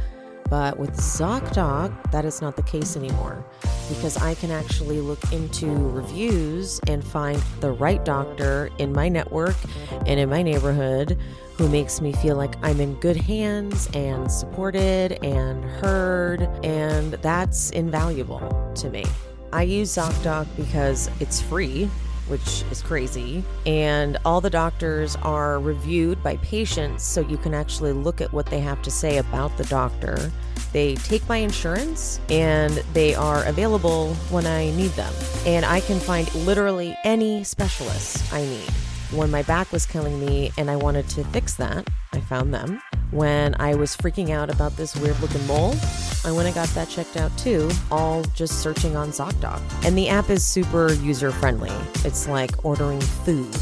[0.50, 3.42] But with ZocDoc, that is not the case anymore
[3.88, 9.56] because I can actually look into reviews and find the right doctor in my network
[10.06, 11.18] and in my neighborhood
[11.60, 17.68] who makes me feel like I'm in good hands and supported and heard, and that's
[17.72, 19.04] invaluable to me.
[19.52, 21.84] I use ZocDoc because it's free,
[22.28, 27.92] which is crazy, and all the doctors are reviewed by patients so you can actually
[27.92, 30.32] look at what they have to say about the doctor.
[30.72, 35.12] They take my insurance and they are available when I need them.
[35.44, 38.89] And I can find literally any specialist I need.
[39.12, 42.80] When my back was killing me and I wanted to fix that, I found them.
[43.10, 45.74] When I was freaking out about this weird looking mole,
[46.24, 49.60] I went and got that checked out too, all just searching on ZocDoc.
[49.84, 51.72] And the app is super user friendly.
[52.04, 53.52] It's like ordering food,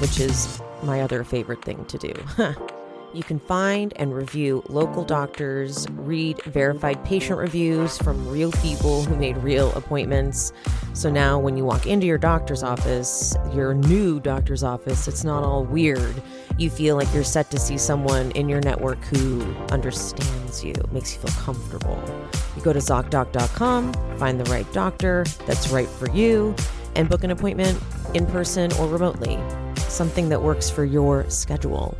[0.00, 2.12] which is my other favorite thing to do.
[3.14, 9.16] You can find and review local doctors, read verified patient reviews from real people who
[9.16, 10.52] made real appointments.
[10.92, 15.44] So now, when you walk into your doctor's office, your new doctor's office, it's not
[15.44, 16.22] all weird.
[16.58, 21.14] You feel like you're set to see someone in your network who understands you, makes
[21.14, 22.02] you feel comfortable.
[22.56, 26.54] You go to ZocDoc.com, find the right doctor that's right for you,
[26.96, 27.80] and book an appointment
[28.14, 29.38] in person or remotely,
[29.76, 31.96] something that works for your schedule.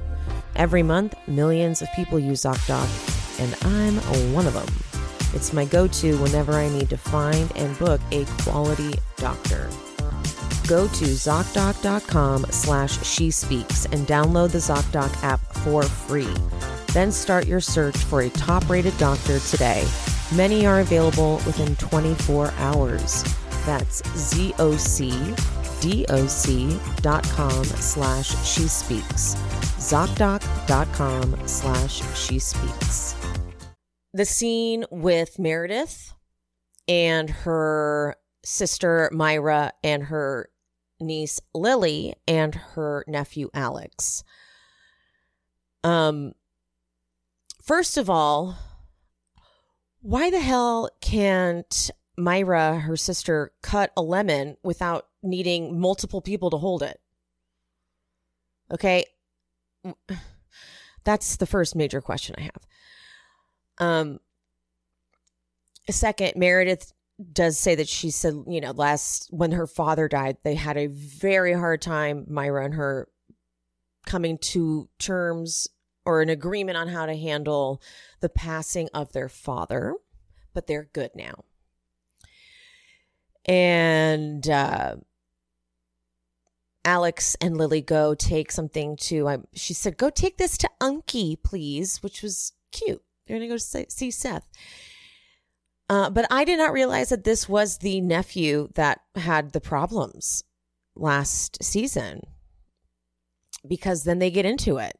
[0.57, 3.97] Every month, millions of people use ZocDoc, and I'm
[4.33, 4.67] one of them.
[5.35, 9.69] It's my go to whenever I need to find and book a quality doctor.
[10.67, 16.35] Go to ZocDoc.com slash She Speaks and download the ZocDoc app for free.
[16.95, 19.87] Then start your search for a top rated doctor today.
[20.35, 23.25] Many are available within 24 hours.
[23.67, 24.01] That's
[25.81, 29.35] ZocDoc.com slash She Speaks.
[29.79, 33.15] ZocDoc.com slash She Speaks.
[34.13, 36.15] The scene with Meredith
[36.89, 40.49] and her sister Myra and her
[41.01, 44.25] niece Lily and her nephew Alex.
[45.85, 46.33] Um,
[47.63, 48.57] first of all,
[50.01, 56.57] why the hell can't Myra, her sister, cut a lemon without needing multiple people to
[56.57, 57.01] hold it?
[58.73, 59.05] Okay.
[61.05, 62.67] That's the first major question I have.
[63.79, 64.21] Um,
[65.91, 66.93] second, Meredith
[67.33, 70.89] does say that she said, you know, last when her father died, they had a
[70.89, 73.09] very hard time, Myra and her,
[74.07, 75.69] coming to terms
[76.05, 77.83] or an agreement on how to handle
[78.21, 79.95] the passing of their father,
[80.55, 81.45] but they're good now.
[83.47, 84.97] And uh,
[86.85, 91.37] Alex and Lily go take something to, um, she said, go take this to Unky,
[91.43, 93.03] please, which was cute.
[93.27, 94.49] They're to go see Seth.
[95.89, 100.43] Uh, but I did not realize that this was the nephew that had the problems
[100.97, 102.23] last season
[103.67, 104.97] because then they get into it.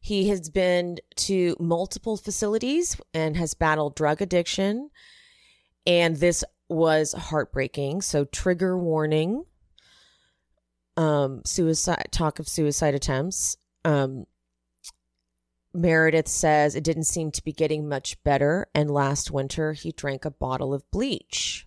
[0.00, 4.90] He has been to multiple facilities and has battled drug addiction.
[5.86, 8.02] And this was heartbreaking.
[8.02, 9.44] So, trigger warning
[10.96, 13.56] um, suicide talk of suicide attempts.
[13.84, 14.26] Um,
[15.74, 20.24] Meredith says it didn't seem to be getting much better, and last winter he drank
[20.24, 21.66] a bottle of bleach.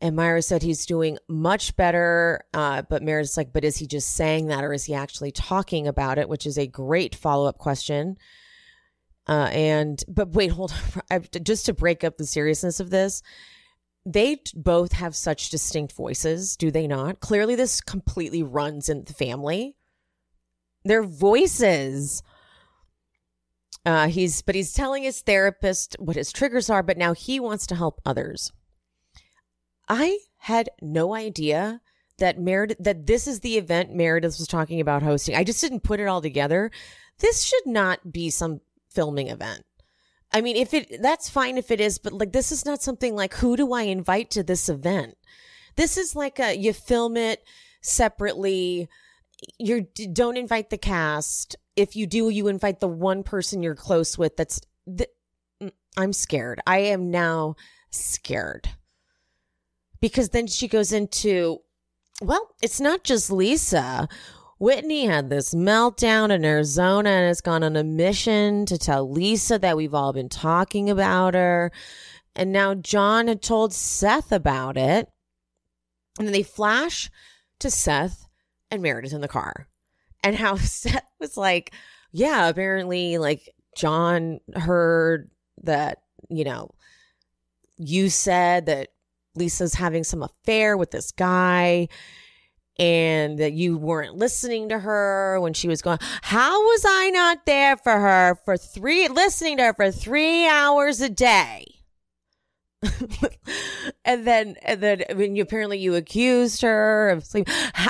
[0.00, 4.12] And Myra said he's doing much better, uh, but Meredith's like, but is he just
[4.12, 6.28] saying that, or is he actually talking about it?
[6.28, 8.18] Which is a great follow up question.
[9.28, 10.74] Uh, and but wait, hold
[11.10, 13.22] on, just to break up the seriousness of this,
[14.04, 17.20] they both have such distinct voices, do they not?
[17.20, 19.76] Clearly, this completely runs in the family.
[20.84, 22.22] Their voices.
[23.84, 27.66] Uh, he's but he's telling his therapist what his triggers are, but now he wants
[27.68, 28.52] to help others.
[29.88, 31.80] I had no idea
[32.18, 35.34] that Meredith that this is the event Meredith was talking about hosting.
[35.34, 36.70] I just didn't put it all together.
[37.18, 38.60] This should not be some
[38.94, 39.64] filming event.
[40.32, 43.14] I mean, if it, that's fine if it is, but like, this is not something
[43.14, 45.16] like, who do I invite to this event?
[45.76, 47.44] This is like a, you film it
[47.82, 48.88] separately.
[49.58, 51.56] You don't invite the cast.
[51.76, 54.36] If you do, you invite the one person you're close with.
[54.36, 55.06] That's, mm,
[55.96, 56.60] I'm scared.
[56.66, 57.56] I am now
[57.90, 58.70] scared
[60.00, 61.58] because then she goes into,
[62.20, 64.08] well, it's not just Lisa
[64.62, 69.58] Whitney had this meltdown in Arizona and has gone on a mission to tell Lisa
[69.58, 71.72] that we've all been talking about her.
[72.36, 75.08] And now John had told Seth about it.
[76.16, 77.10] And then they flash
[77.58, 78.28] to Seth
[78.70, 79.66] and Meredith in the car.
[80.22, 81.74] And how Seth was like,
[82.12, 85.28] yeah, apparently, like, John heard
[85.64, 86.70] that, you know,
[87.78, 88.90] you said that
[89.34, 91.88] Lisa's having some affair with this guy
[92.78, 97.44] and that you weren't listening to her when she was going, how was I not
[97.46, 101.66] there for her for three, listening to her for three hours a day?
[104.04, 107.48] and then, and then when you apparently you accused her of sleep,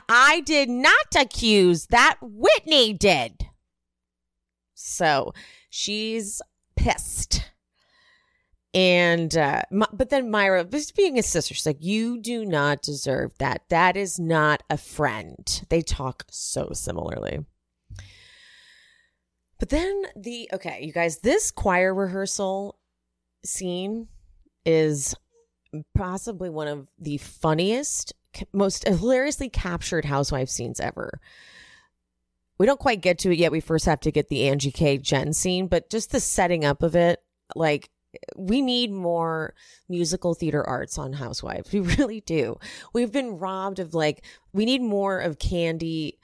[0.08, 2.18] I did not accuse that.
[2.20, 3.46] Whitney did.
[4.74, 5.32] So
[5.70, 6.42] she's
[6.76, 7.51] pissed.
[8.74, 12.80] And, uh, my, but then Myra, just being a sister, she's like, you do not
[12.82, 13.62] deserve that.
[13.68, 15.62] That is not a friend.
[15.68, 17.44] They talk so similarly.
[19.58, 22.78] But then the, okay, you guys, this choir rehearsal
[23.44, 24.08] scene
[24.64, 25.14] is
[25.94, 28.14] possibly one of the funniest,
[28.52, 31.20] most hilariously captured housewife scenes ever
[32.62, 33.50] we don't quite get to it yet.
[33.50, 36.84] We first have to get the Angie K Jen scene, but just the setting up
[36.84, 37.20] of it,
[37.56, 37.90] like
[38.36, 39.54] we need more
[39.88, 41.72] musical theater arts on Housewives.
[41.72, 42.58] We really do.
[42.92, 46.14] We've been robbed of like we need more of Kandi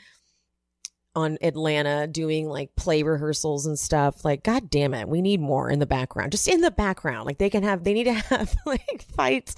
[1.14, 4.24] on Atlanta doing like play rehearsals and stuff.
[4.24, 6.32] Like, god damn it, we need more in the background.
[6.32, 7.26] Just in the background.
[7.26, 9.56] Like they can have they need to have like fights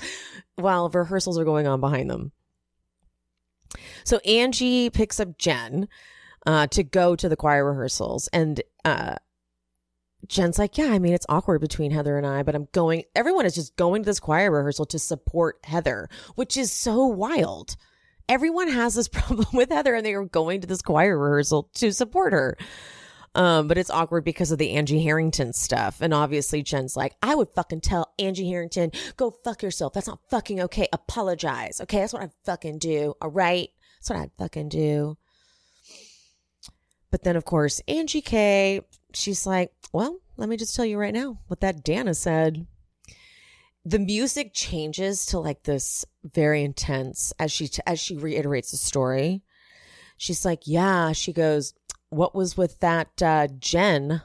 [0.57, 2.33] while rehearsals are going on behind them.
[4.05, 5.89] So Angie picks up Jen
[6.47, 9.16] uh, to go to the choir rehearsals and uh,
[10.27, 13.47] Jen's like, yeah, I mean, it's awkward between Heather and I, but I'm going, everyone
[13.47, 17.77] is just going to this choir rehearsal to support Heather, which is so wild.
[18.29, 21.93] Everyone has this problem with Heather and they are going to this choir rehearsal to
[21.93, 22.57] support her.
[23.35, 26.01] Um, but it's awkward because of the Angie Harrington stuff.
[26.01, 29.93] And obviously Jen's like, I would fucking tell Angie Harrington, go fuck yourself.
[29.93, 30.89] That's not fucking okay.
[30.93, 31.81] Apologize.
[31.81, 32.01] Okay.
[32.01, 33.14] That's what I fucking do.
[33.21, 33.71] All right.
[33.99, 35.16] That's what I fucking do.
[37.11, 38.81] But then, of course, Angie K,
[39.12, 42.66] she's like, well, let me just tell you right now what that Danna said.
[43.84, 49.43] The music changes to like this very intense as she as she reiterates the story.
[50.16, 51.72] She's like, "Yeah," she goes,
[52.11, 54.22] "What was with that uh, Jen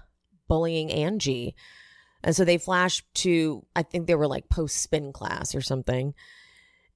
[0.47, 1.55] bullying Angie?"
[2.23, 6.13] And so they flash to I think they were like post spin class or something.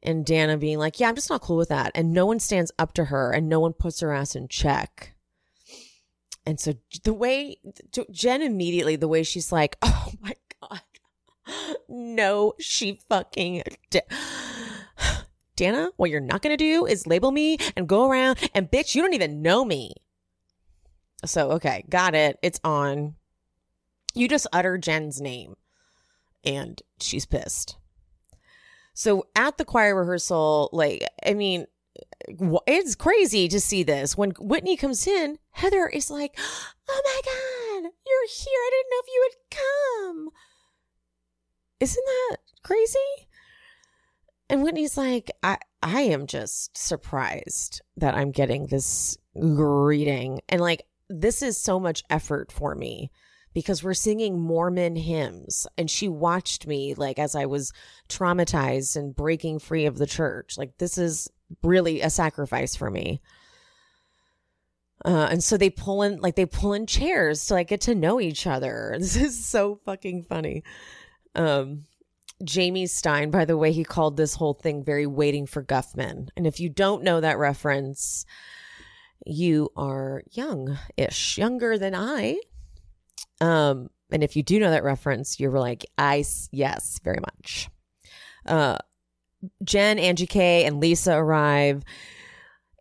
[0.03, 2.71] And Danna being like, "Yeah, I'm just not cool with that." And no one stands
[2.77, 5.13] up to her and no one puts her ass in check.
[6.49, 6.73] And so
[7.03, 7.57] the way
[8.09, 10.81] Jen immediately, the way she's like, oh my God,
[11.87, 13.61] no, she fucking.
[13.91, 14.01] Da-
[15.55, 18.95] Danna, what you're not going to do is label me and go around and bitch,
[18.95, 19.93] you don't even know me.
[21.23, 22.39] So, okay, got it.
[22.41, 23.13] It's on.
[24.15, 25.55] You just utter Jen's name
[26.43, 27.77] and she's pissed.
[28.95, 31.67] So at the choir rehearsal, like, I mean,
[32.67, 34.17] it's crazy to see this.
[34.17, 36.37] When Whitney comes in, Heather is like,
[36.89, 38.59] "Oh my god, you're here!
[38.59, 40.29] I didn't know if you would come."
[41.79, 43.27] Isn't that crazy?
[44.49, 50.83] And Whitney's like, "I I am just surprised that I'm getting this greeting, and like
[51.09, 53.11] this is so much effort for me."
[53.53, 55.67] because we're singing Mormon hymns.
[55.77, 57.73] And she watched me like as I was
[58.07, 60.57] traumatized and breaking free of the church.
[60.57, 61.29] Like, this is
[61.63, 63.21] really a sacrifice for me.
[65.05, 67.95] Uh, and so they pull in like they pull in chairs to like get to
[67.95, 68.95] know each other.
[68.99, 70.63] This is so fucking funny.
[71.35, 71.85] Um,
[72.43, 76.29] Jamie Stein, by the way, he called this whole thing very waiting for Guffman.
[76.37, 78.25] And if you don't know that reference,
[79.25, 82.39] you are young ish, younger than I.
[83.41, 87.69] Um, and if you do know that reference, you're like, I, yes, very much.
[88.45, 88.77] Uh,
[89.63, 91.83] Jen, Angie K, and Lisa arrive.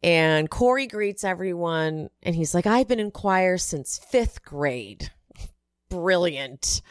[0.03, 2.09] And Corey greets everyone.
[2.23, 5.11] And he's like, I've been in choir since fifth grade.
[5.89, 6.83] Brilliant.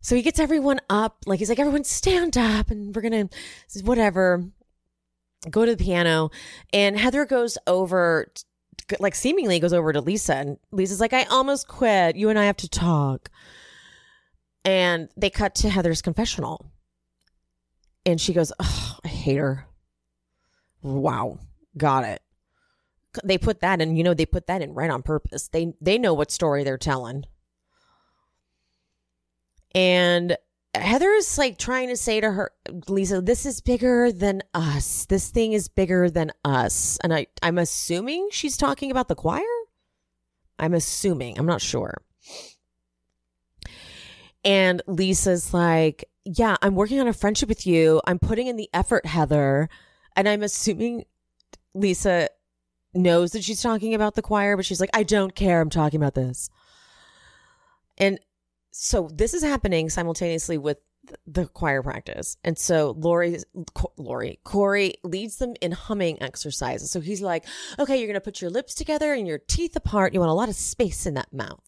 [0.00, 1.18] So he gets everyone up.
[1.26, 4.44] Like, he's like, everyone stand up and we're going to, whatever,
[5.50, 6.30] go to the piano.
[6.74, 8.30] And Heather goes over,
[9.00, 10.34] like, seemingly goes over to Lisa.
[10.34, 12.16] And Lisa's like, I almost quit.
[12.16, 13.30] You and I have to talk.
[14.62, 16.66] And they cut to Heather's confessional
[18.06, 19.66] and she goes, oh, I hate her.
[20.82, 21.38] Wow.
[21.76, 22.22] Got it.
[23.22, 25.48] They put that in, you know, they put that in right on purpose.
[25.48, 27.24] They they know what story they're telling.
[29.74, 30.36] And
[30.74, 32.50] Heather is like trying to say to her,
[32.88, 35.06] Lisa, this is bigger than us.
[35.06, 36.98] This thing is bigger than us.
[37.02, 39.42] And I, I'm assuming she's talking about the choir.
[40.58, 41.38] I'm assuming.
[41.38, 42.02] I'm not sure.
[44.44, 48.00] And Lisa's like, yeah, I'm working on a friendship with you.
[48.06, 49.68] I'm putting in the effort, Heather.
[50.16, 51.04] And I'm assuming
[51.74, 52.28] Lisa
[52.94, 55.60] knows that she's talking about the choir, but she's like, I don't care.
[55.60, 56.48] I'm talking about this.
[57.98, 58.18] And
[58.70, 60.78] so this is happening simultaneously with
[61.26, 62.36] the choir practice.
[62.44, 63.38] And so Lori,
[63.96, 66.90] Lori, Corey leads them in humming exercises.
[66.90, 67.44] So he's like,
[67.78, 70.14] okay, you're going to put your lips together and your teeth apart.
[70.14, 71.60] You want a lot of space in that mouth.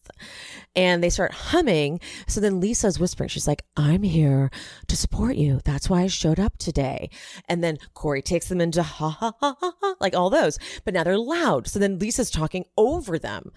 [0.75, 1.99] And they start humming.
[2.27, 3.29] So then Lisa's whispering.
[3.29, 4.51] She's like, I'm here
[4.87, 5.59] to support you.
[5.63, 7.09] That's why I showed up today.
[7.47, 10.93] And then Corey takes them into ha ha ha ha ha, like all those, but
[10.93, 11.67] now they're loud.
[11.67, 13.51] So then Lisa's talking over them.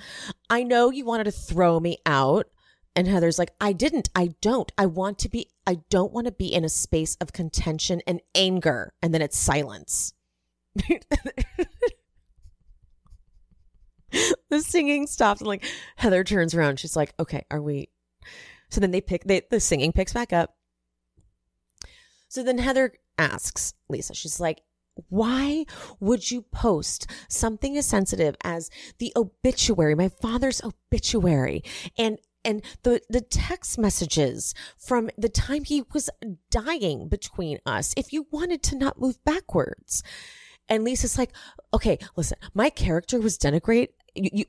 [0.48, 2.46] I know you wanted to throw me out
[2.96, 4.10] and Heather's like, I didn't.
[4.14, 4.72] I don't.
[4.76, 8.20] I want to be, I don't want to be in a space of contention and
[8.34, 8.92] anger.
[9.00, 10.12] And then it's silence.
[14.50, 15.64] the singing stops and like
[15.96, 16.80] Heather turns around.
[16.80, 17.88] She's like, okay, are we?
[18.70, 20.56] So then they pick, they, the singing picks back up.
[22.28, 24.62] So then Heather asks Lisa, she's like,
[25.08, 25.64] Why
[25.98, 31.64] would you post something as sensitive as the obituary, my father's obituary,
[31.98, 36.10] and and the the text messages from the time he was
[36.50, 40.02] dying between us if you wanted to not move backwards
[40.68, 41.32] and lisa's like
[41.74, 43.88] okay listen my character was denigrate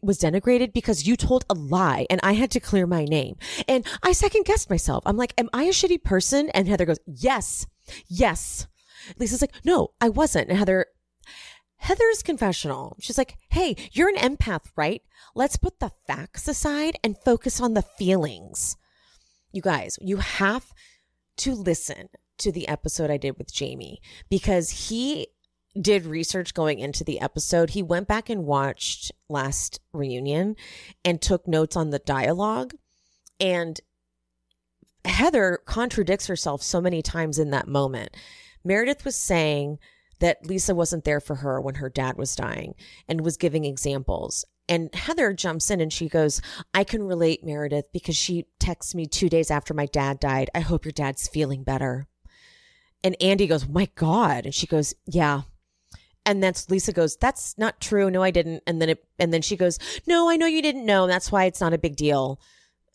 [0.01, 3.35] was denigrated because you told a lie and I had to clear my name.
[3.67, 5.03] And I second guessed myself.
[5.05, 6.49] I'm like, am I a shitty person?
[6.49, 7.67] And Heather goes, yes,
[8.07, 8.67] yes.
[9.17, 10.49] Lisa's like, no, I wasn't.
[10.49, 10.87] And Heather
[11.81, 12.95] Heather's confessional.
[12.99, 15.01] She's like, hey, you're an empath, right?
[15.33, 18.77] Let's put the facts aside and focus on the feelings.
[19.51, 20.73] You guys, you have
[21.37, 25.27] to listen to the episode I did with Jamie because he
[25.79, 27.71] did research going into the episode.
[27.71, 30.57] He went back and watched last reunion
[31.03, 32.75] and took notes on the dialogue.
[33.39, 33.81] And
[35.03, 38.15] Heather contradicts herself so many times in that moment.
[38.63, 39.79] Meredith was saying,
[40.21, 42.75] that Lisa wasn't there for her when her dad was dying
[43.07, 44.45] and was giving examples.
[44.69, 46.41] And Heather jumps in and she goes,
[46.73, 50.49] I can relate, Meredith, because she texts me two days after my dad died.
[50.55, 52.07] I hope your dad's feeling better.
[53.03, 54.45] And Andy goes, My God.
[54.45, 55.41] And she goes, Yeah.
[56.23, 58.11] And that's Lisa goes, That's not true.
[58.11, 58.63] No, I didn't.
[58.67, 61.03] And then it and then she goes, No, I know you didn't know.
[61.03, 62.39] And that's why it's not a big deal.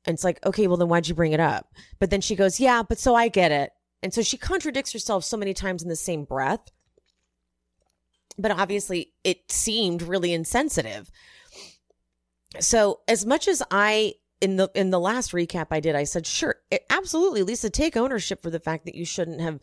[0.04, 1.74] And it's like, okay, well then why'd you bring it up?
[1.98, 3.72] But then she goes, Yeah, but so I get it.
[4.02, 6.70] And so she contradicts herself so many times in the same breath
[8.38, 11.10] but obviously it seemed really insensitive.
[12.60, 16.26] So as much as I in the in the last recap I did, I said,
[16.26, 19.60] sure, it, absolutely, Lisa, take ownership for the fact that you shouldn't have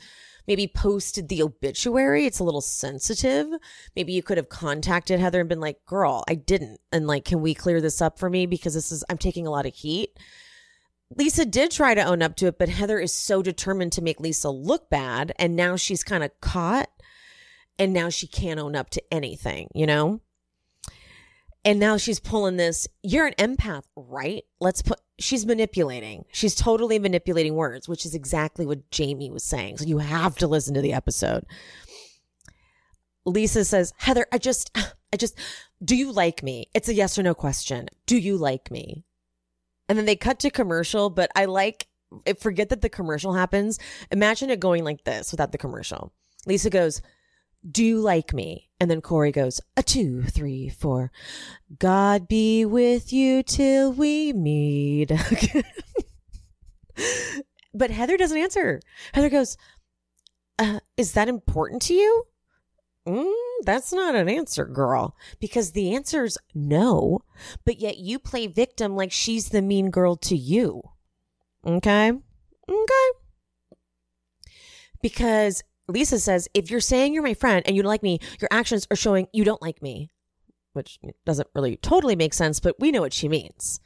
[0.47, 2.25] maybe posted the obituary.
[2.25, 3.47] It's a little sensitive.
[3.95, 6.81] Maybe you could have contacted Heather and been like, girl, I didn't.
[6.91, 8.45] And like, can we clear this up for me?
[8.45, 10.17] Because this is I'm taking a lot of heat.
[11.15, 14.19] Lisa did try to own up to it, but Heather is so determined to make
[14.19, 15.31] Lisa look bad.
[15.37, 16.89] And now she's kind of caught
[17.79, 20.21] and now she can't own up to anything, you know?
[21.65, 24.43] And now she's pulling this, you're an empath, right?
[24.59, 26.25] Let's put, she's manipulating.
[26.31, 29.77] She's totally manipulating words, which is exactly what Jamie was saying.
[29.77, 31.45] So you have to listen to the episode.
[33.25, 34.77] Lisa says, Heather, I just,
[35.13, 35.39] I just,
[35.83, 36.67] do you like me?
[36.73, 37.87] It's a yes or no question.
[38.05, 39.05] Do you like me?
[39.87, 41.87] And then they cut to commercial, but I like,
[42.39, 43.79] forget that the commercial happens.
[44.11, 46.11] Imagine it going like this without the commercial.
[46.45, 47.01] Lisa goes,
[47.69, 48.69] do you like me?
[48.79, 51.11] And then Corey goes, a two, three, four.
[51.79, 55.11] God be with you till we meet.
[57.73, 58.81] but Heather doesn't answer.
[59.13, 59.57] Heather goes,
[60.59, 62.25] uh, is that important to you?
[63.07, 63.33] Mm,
[63.65, 67.19] that's not an answer, girl, because the answer's no,
[67.65, 70.81] but yet you play victim like she's the mean girl to you.
[71.65, 72.11] Okay.
[72.69, 73.09] Okay.
[75.01, 78.87] Because Lisa says, if you're saying you're my friend and you like me, your actions
[78.89, 80.09] are showing you don't like me,
[80.73, 83.79] which doesn't really totally make sense, but we know what she means.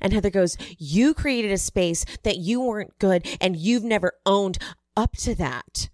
[0.00, 4.58] And Heather goes, You created a space that you weren't good and you've never owned
[4.96, 5.90] up to that,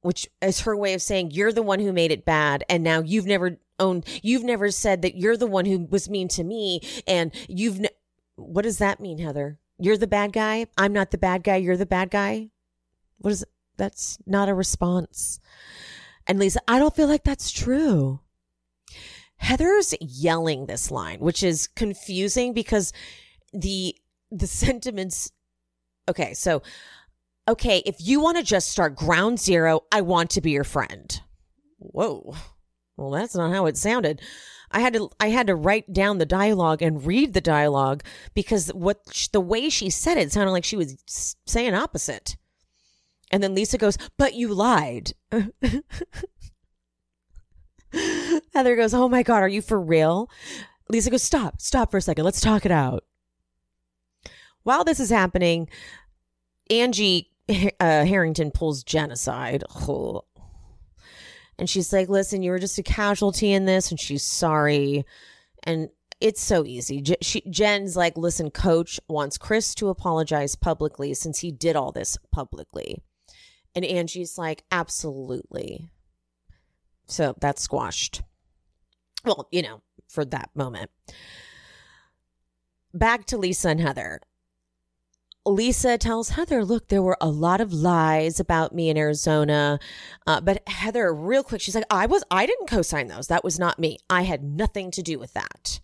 [0.00, 2.64] which is her way of saying you're the one who made it bad.
[2.68, 6.28] And now you've never owned, you've never said that you're the one who was mean
[6.28, 6.80] to me.
[7.06, 7.88] And you've, ne-
[8.36, 9.58] what does that mean, Heather?
[9.78, 10.66] You're the bad guy.
[10.76, 11.56] I'm not the bad guy.
[11.56, 12.50] You're the bad guy.
[13.18, 13.44] What is?
[13.78, 15.40] That's not a response.
[16.26, 18.20] And Lisa, I don't feel like that's true.
[19.36, 22.92] Heather's yelling this line, which is confusing because
[23.52, 23.96] the
[24.30, 25.32] the sentiments
[26.08, 26.62] okay, so
[27.48, 31.20] okay, if you want to just start ground zero, I want to be your friend.
[31.78, 32.34] Whoa.
[32.96, 34.20] Well, that's not how it sounded.
[34.70, 38.02] I had to I had to write down the dialogue and read the dialogue
[38.34, 42.36] because what the way she said it sounded like she was saying opposite.
[43.30, 45.12] And then Lisa goes, But you lied.
[48.54, 50.30] Heather goes, Oh my God, are you for real?
[50.88, 52.24] Lisa goes, Stop, stop for a second.
[52.24, 53.04] Let's talk it out.
[54.62, 55.68] While this is happening,
[56.70, 59.64] Angie uh, Harrington pulls Jen aside.
[61.58, 65.04] And she's like, Listen, you were just a casualty in this, and she's sorry.
[65.64, 67.00] And it's so easy.
[67.00, 71.92] J- she, Jen's like, Listen, coach wants Chris to apologize publicly since he did all
[71.92, 73.02] this publicly.
[73.78, 75.88] And Angie's like, absolutely.
[77.06, 78.22] So that's squashed.
[79.24, 80.90] Well, you know, for that moment.
[82.92, 84.18] Back to Lisa and Heather.
[85.46, 89.78] Lisa tells Heather, look, there were a lot of lies about me in Arizona.
[90.26, 93.28] Uh, but Heather, real quick, she's like, I was, I didn't co-sign those.
[93.28, 93.98] That was not me.
[94.10, 95.78] I had nothing to do with that.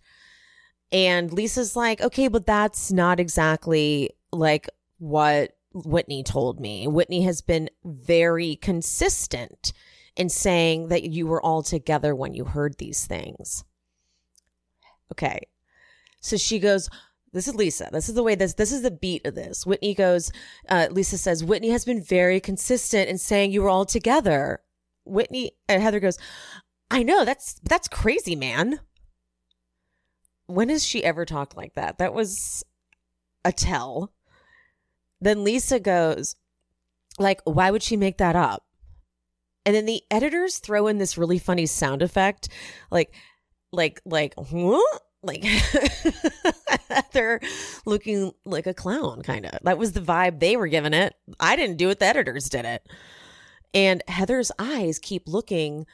[0.91, 6.87] And Lisa's like, okay, but that's not exactly like what Whitney told me.
[6.87, 9.73] Whitney has been very consistent
[10.15, 13.65] in saying that you were all together when you heard these things.
[15.11, 15.41] Okay.
[16.21, 16.89] So she goes,
[17.33, 17.89] this is Lisa.
[17.91, 19.65] This is the way this, this is the beat of this.
[19.65, 20.31] Whitney goes,
[20.69, 24.61] uh, Lisa says, Whitney has been very consistent in saying you were all together.
[25.03, 26.17] Whitney, and Heather goes,
[26.89, 28.79] I know that's, that's crazy, man.
[30.45, 31.97] When has she ever talked like that?
[31.97, 32.63] That was
[33.43, 34.13] a tell.
[35.21, 36.35] Then Lisa goes,
[37.17, 38.63] like, why would she make that up?
[39.65, 42.49] And then the editors throw in this really funny sound effect,
[42.91, 43.13] like,
[43.71, 45.01] like, like, what?
[45.23, 45.43] Like
[47.11, 47.39] they're
[47.87, 49.57] looking like a clown, kind of.
[49.63, 51.15] That was the vibe they were giving it.
[51.39, 52.87] I didn't do it, the editors did it.
[53.73, 55.87] And Heather's eyes keep looking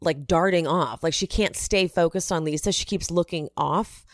[0.00, 1.02] like darting off.
[1.02, 2.70] Like she can't stay focused on Lisa.
[2.70, 4.04] She keeps looking off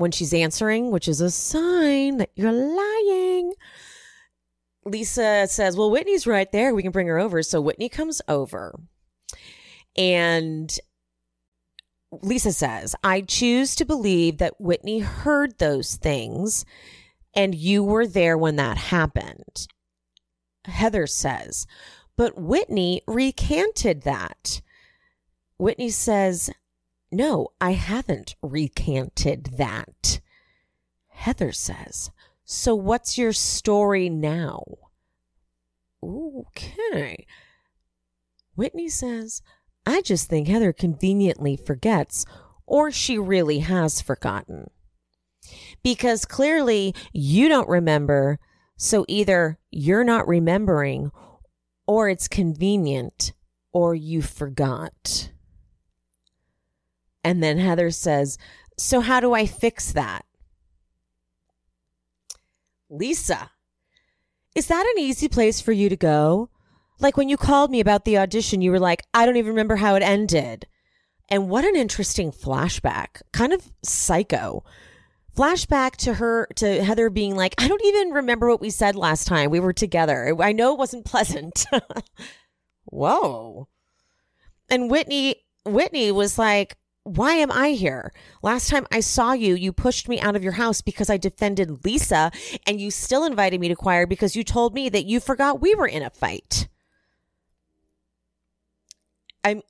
[0.00, 3.52] when she's answering, which is a sign that you're lying.
[4.84, 6.74] Lisa says, Well, Whitney's right there.
[6.74, 7.42] We can bring her over.
[7.42, 8.80] So Whitney comes over.
[9.96, 10.74] And
[12.22, 16.64] Lisa says, I choose to believe that Whitney heard those things
[17.34, 19.68] and you were there when that happened.
[20.64, 21.66] Heather says,
[22.16, 24.62] But Whitney recanted that.
[25.58, 26.50] Whitney says,
[27.12, 30.20] No, I haven't recanted that.
[31.08, 32.10] Heather says,
[32.44, 34.62] So what's your story now?
[36.02, 37.26] Okay.
[38.54, 39.42] Whitney says,
[39.84, 42.24] I just think Heather conveniently forgets,
[42.66, 44.70] or she really has forgotten.
[45.82, 48.38] Because clearly you don't remember,
[48.76, 51.10] so either you're not remembering,
[51.86, 53.32] or it's convenient,
[53.72, 55.32] or you forgot.
[57.22, 58.38] And then Heather says,
[58.78, 60.24] So how do I fix that?
[62.88, 63.50] Lisa,
[64.54, 66.50] is that an easy place for you to go?
[66.98, 69.76] Like when you called me about the audition, you were like, I don't even remember
[69.76, 70.66] how it ended.
[71.28, 73.22] And what an interesting flashback.
[73.32, 74.64] Kind of psycho.
[75.36, 79.28] Flashback to her, to Heather being like, I don't even remember what we said last
[79.28, 80.36] time we were together.
[80.40, 81.66] I know it wasn't pleasant.
[82.84, 83.68] Whoa.
[84.68, 86.76] And Whitney, Whitney was like,
[87.16, 88.12] why am I here?
[88.40, 91.84] Last time I saw you, you pushed me out of your house because I defended
[91.84, 92.30] Lisa,
[92.66, 95.74] and you still invited me to choir because you told me that you forgot we
[95.74, 96.68] were in a fight.
[99.42, 99.62] I'm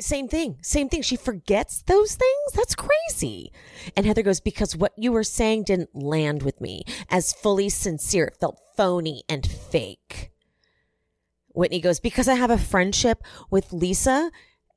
[0.00, 1.02] same thing, same thing.
[1.02, 2.52] She forgets those things.
[2.54, 3.52] That's crazy.
[3.96, 8.26] And Heather goes, Because what you were saying didn't land with me as fully sincere.
[8.26, 10.30] It felt phony and fake.
[11.48, 14.30] Whitney goes, Because I have a friendship with Lisa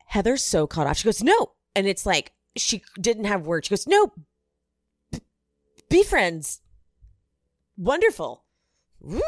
[0.07, 0.97] Heather's so caught off.
[0.97, 1.51] She goes, no.
[1.75, 3.67] And it's like, she didn't have words.
[3.67, 4.11] She goes, no,
[5.11, 5.19] b-
[5.89, 6.61] be friends.
[7.77, 8.43] Wonderful.
[8.99, 9.21] Woo!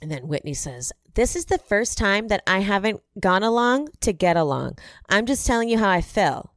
[0.00, 4.12] And then Whitney says, This is the first time that I haven't gone along to
[4.12, 4.78] get along.
[5.08, 6.52] I'm just telling you how I feel.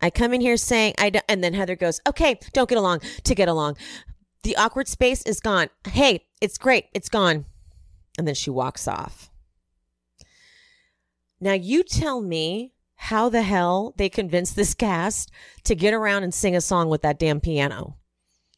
[0.00, 3.00] I come in here saying, I don't, and then Heather goes, Okay, don't get along
[3.24, 3.76] to get along.
[4.44, 5.68] The awkward space is gone.
[5.88, 6.86] Hey, it's great.
[6.94, 7.46] It's gone.
[8.18, 9.30] And then she walks off.
[11.40, 15.30] Now, you tell me how the hell they convinced this cast
[15.64, 17.96] to get around and sing a song with that damn piano.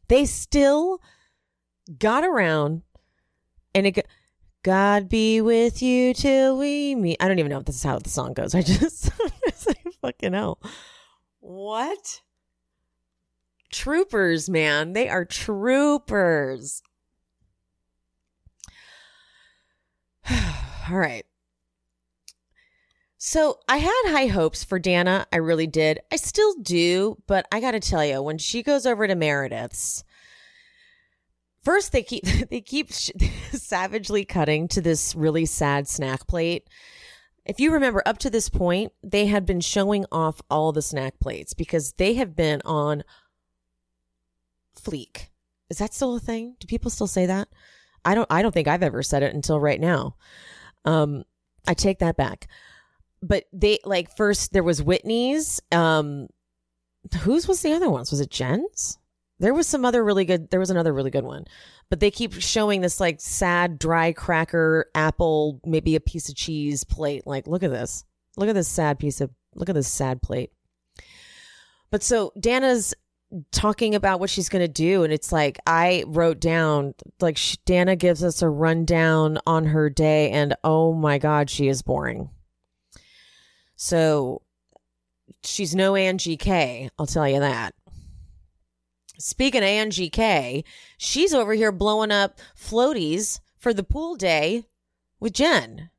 [0.06, 1.00] They still
[1.98, 2.82] got around
[3.74, 4.06] and it
[4.62, 7.16] God be with you till we meet.
[7.20, 8.54] I don't even know if this is how the song goes.
[8.54, 9.11] I just,
[10.02, 10.61] fucking hell.
[11.40, 12.22] What?
[13.70, 14.92] Troopers, man.
[14.92, 16.82] They are troopers.
[20.91, 21.24] All right.
[23.18, 25.26] So I had high hopes for Danna.
[25.33, 25.99] I really did.
[26.12, 30.05] I still do, but I got to tell you, when she goes over to Meredith's,
[31.64, 32.93] first they keep they keep
[33.53, 36.68] savagely cutting to this really sad snack plate.
[37.45, 41.18] If you remember, up to this point, they had been showing off all the snack
[41.18, 43.05] plates because they have been on
[44.79, 45.29] fleek.
[45.70, 46.57] Is that still a thing?
[46.61, 47.49] Do people still say that?
[48.09, 50.16] I don't I don't think I've ever said it until right now.
[50.86, 51.24] Um
[51.66, 52.48] I take that back.
[53.20, 56.28] But they like first there was Whitney's um
[57.20, 58.11] whose was the other ones?
[58.11, 58.98] Was it Jen's?
[59.40, 61.44] There was some other really good there was another really good one.
[61.90, 66.84] But they keep showing this like sad dry cracker apple maybe a piece of cheese
[66.84, 68.06] plate like look at this.
[68.38, 70.50] Look at this sad piece of look at this sad plate.
[71.90, 72.94] But so Danna's
[73.53, 77.99] talking about what she's going to do and it's like i wrote down like danna
[77.99, 82.31] gives us a rundown on her day and oh my god she is boring
[83.76, 84.41] so
[85.45, 87.74] she's no angie k i'll tell you that
[89.18, 90.64] speaking of angie k
[90.97, 94.64] she's over here blowing up floaties for the pool day
[95.20, 95.91] with Jen.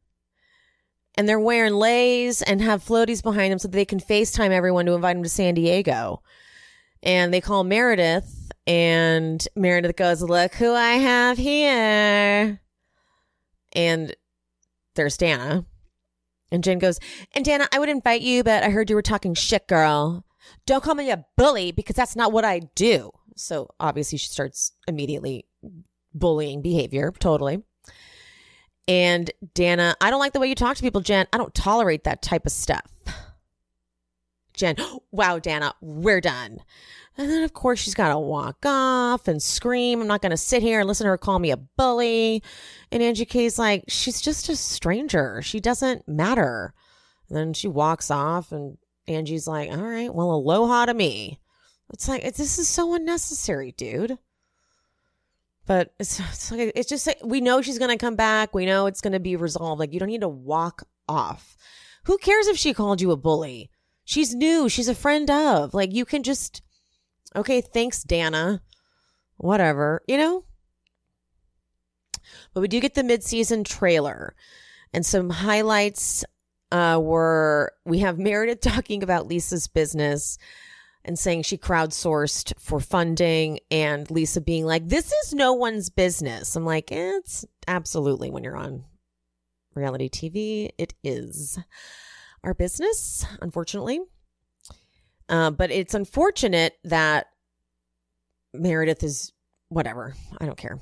[1.15, 4.93] And they're wearing leis and have floaties behind them so they can FaceTime everyone to
[4.93, 6.21] invite them to San Diego.
[7.01, 12.61] And they call Meredith, and Meredith goes, Look who I have here.
[13.73, 14.15] And
[14.95, 15.65] there's Danna.
[16.51, 16.99] And Jen goes,
[17.33, 20.25] And Danna, I would invite you, but I heard you were talking shit, girl.
[20.65, 23.11] Don't call me a bully because that's not what I do.
[23.35, 25.45] So obviously, she starts immediately
[26.13, 27.63] bullying behavior, totally.
[28.87, 31.27] And Danna, I don't like the way you talk to people, Jen.
[31.31, 32.85] I don't tolerate that type of stuff.
[34.59, 34.75] Jen,
[35.11, 36.59] wow, Danna, we're done.
[37.17, 40.01] And then, of course, she's got to walk off and scream.
[40.01, 42.43] I'm not going to sit here and listen to her call me a bully.
[42.91, 45.41] And Angie K's like, she's just a stranger.
[45.41, 46.73] She doesn't matter.
[47.29, 51.39] And then she walks off, and Angie's like, all right, well, aloha to me.
[51.93, 54.17] It's like, this is so unnecessary, dude.
[55.65, 58.53] But it's, it's like, it's just, like, we know she's going to come back.
[58.53, 59.79] We know it's going to be resolved.
[59.79, 61.55] Like, you don't need to walk off.
[62.03, 63.69] Who cares if she called you a bully?
[64.09, 64.67] She's new.
[64.69, 65.75] She's a friend of.
[65.75, 66.63] Like, you can just,
[67.35, 68.61] okay, thanks, Danna.
[69.37, 70.45] Whatever, you know?
[72.51, 74.33] But we do get the mid-season trailer
[74.93, 76.25] and some highlights
[76.71, 80.39] uh, were we have Meredith talking about Lisa's business
[81.05, 86.55] and saying she crowdsourced for funding and Lisa being like, this is no one's business.
[86.55, 88.85] I'm like, it's absolutely when you're on
[89.75, 91.59] reality TV, it is
[92.43, 93.99] our business, unfortunately.
[95.27, 97.27] Uh, but it's unfortunate that
[98.53, 99.31] Meredith is
[99.69, 100.15] whatever.
[100.39, 100.79] I don't care.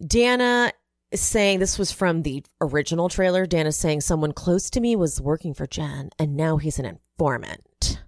[0.00, 0.70] Danna
[1.10, 3.46] is saying this was from the original trailer.
[3.46, 8.00] Danna saying someone close to me was working for Jen and now he's an informant.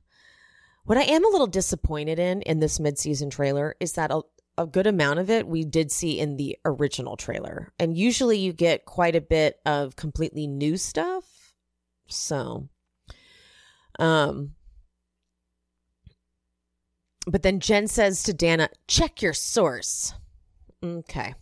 [0.85, 4.23] What I am a little disappointed in in this mid-season trailer is that a,
[4.59, 7.73] a good amount of it we did see in the original trailer.
[7.79, 11.25] And usually you get quite a bit of completely new stuff.
[12.15, 12.69] So
[13.99, 14.55] um
[17.27, 20.15] but then Jen says to Danna, check your source.
[20.83, 21.35] Okay.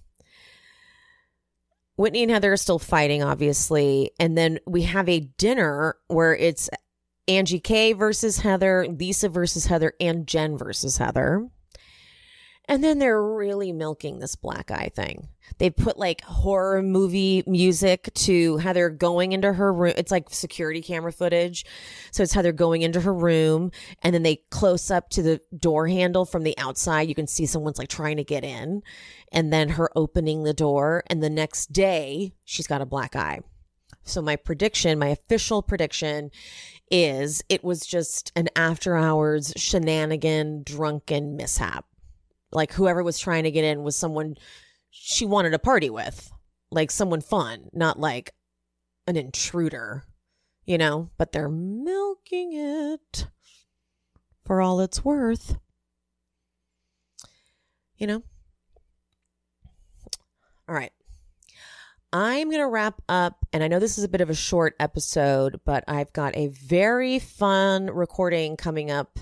[1.96, 4.10] Whitney and Heather are still fighting, obviously.
[4.18, 6.68] And then we have a dinner where it's
[7.28, 11.46] Angie K versus Heather, Lisa versus Heather, and Jen versus Heather.
[12.70, 15.26] And then they're really milking this black eye thing.
[15.58, 19.94] They put like horror movie music to how they're going into her room.
[19.96, 21.66] It's like security camera footage.
[22.12, 23.72] So it's how they're going into her room
[24.04, 27.08] and then they close up to the door handle from the outside.
[27.08, 28.84] You can see someone's like trying to get in
[29.32, 31.02] and then her opening the door.
[31.08, 33.40] And the next day, she's got a black eye.
[34.04, 36.30] So my prediction, my official prediction
[36.88, 41.84] is it was just an after hours shenanigan drunken mishap.
[42.52, 44.36] Like whoever was trying to get in was someone
[44.90, 46.32] she wanted to party with,
[46.70, 48.34] like someone fun, not like
[49.06, 50.04] an intruder,
[50.64, 53.26] you know, but they're milking it
[54.44, 55.56] for all it's worth.
[57.96, 58.22] You know?
[60.68, 60.92] All right.
[62.12, 64.74] I'm going to wrap up, and I know this is a bit of a short
[64.80, 69.20] episode, but I've got a very fun recording coming up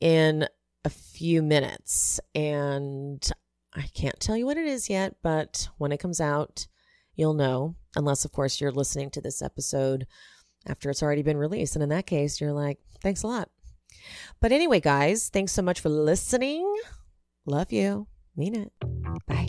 [0.00, 0.46] in
[0.84, 2.20] a few minutes.
[2.34, 3.28] And
[3.74, 6.66] I can't tell you what it is yet, but when it comes out,
[7.14, 7.76] you'll know.
[7.96, 10.06] Unless, of course, you're listening to this episode
[10.66, 11.76] after it's already been released.
[11.76, 13.48] And in that case, you're like, thanks a lot.
[14.40, 16.72] But anyway, guys, thanks so much for listening.
[17.46, 18.06] Love you.
[18.36, 18.72] Mean it.
[19.26, 19.48] Bye.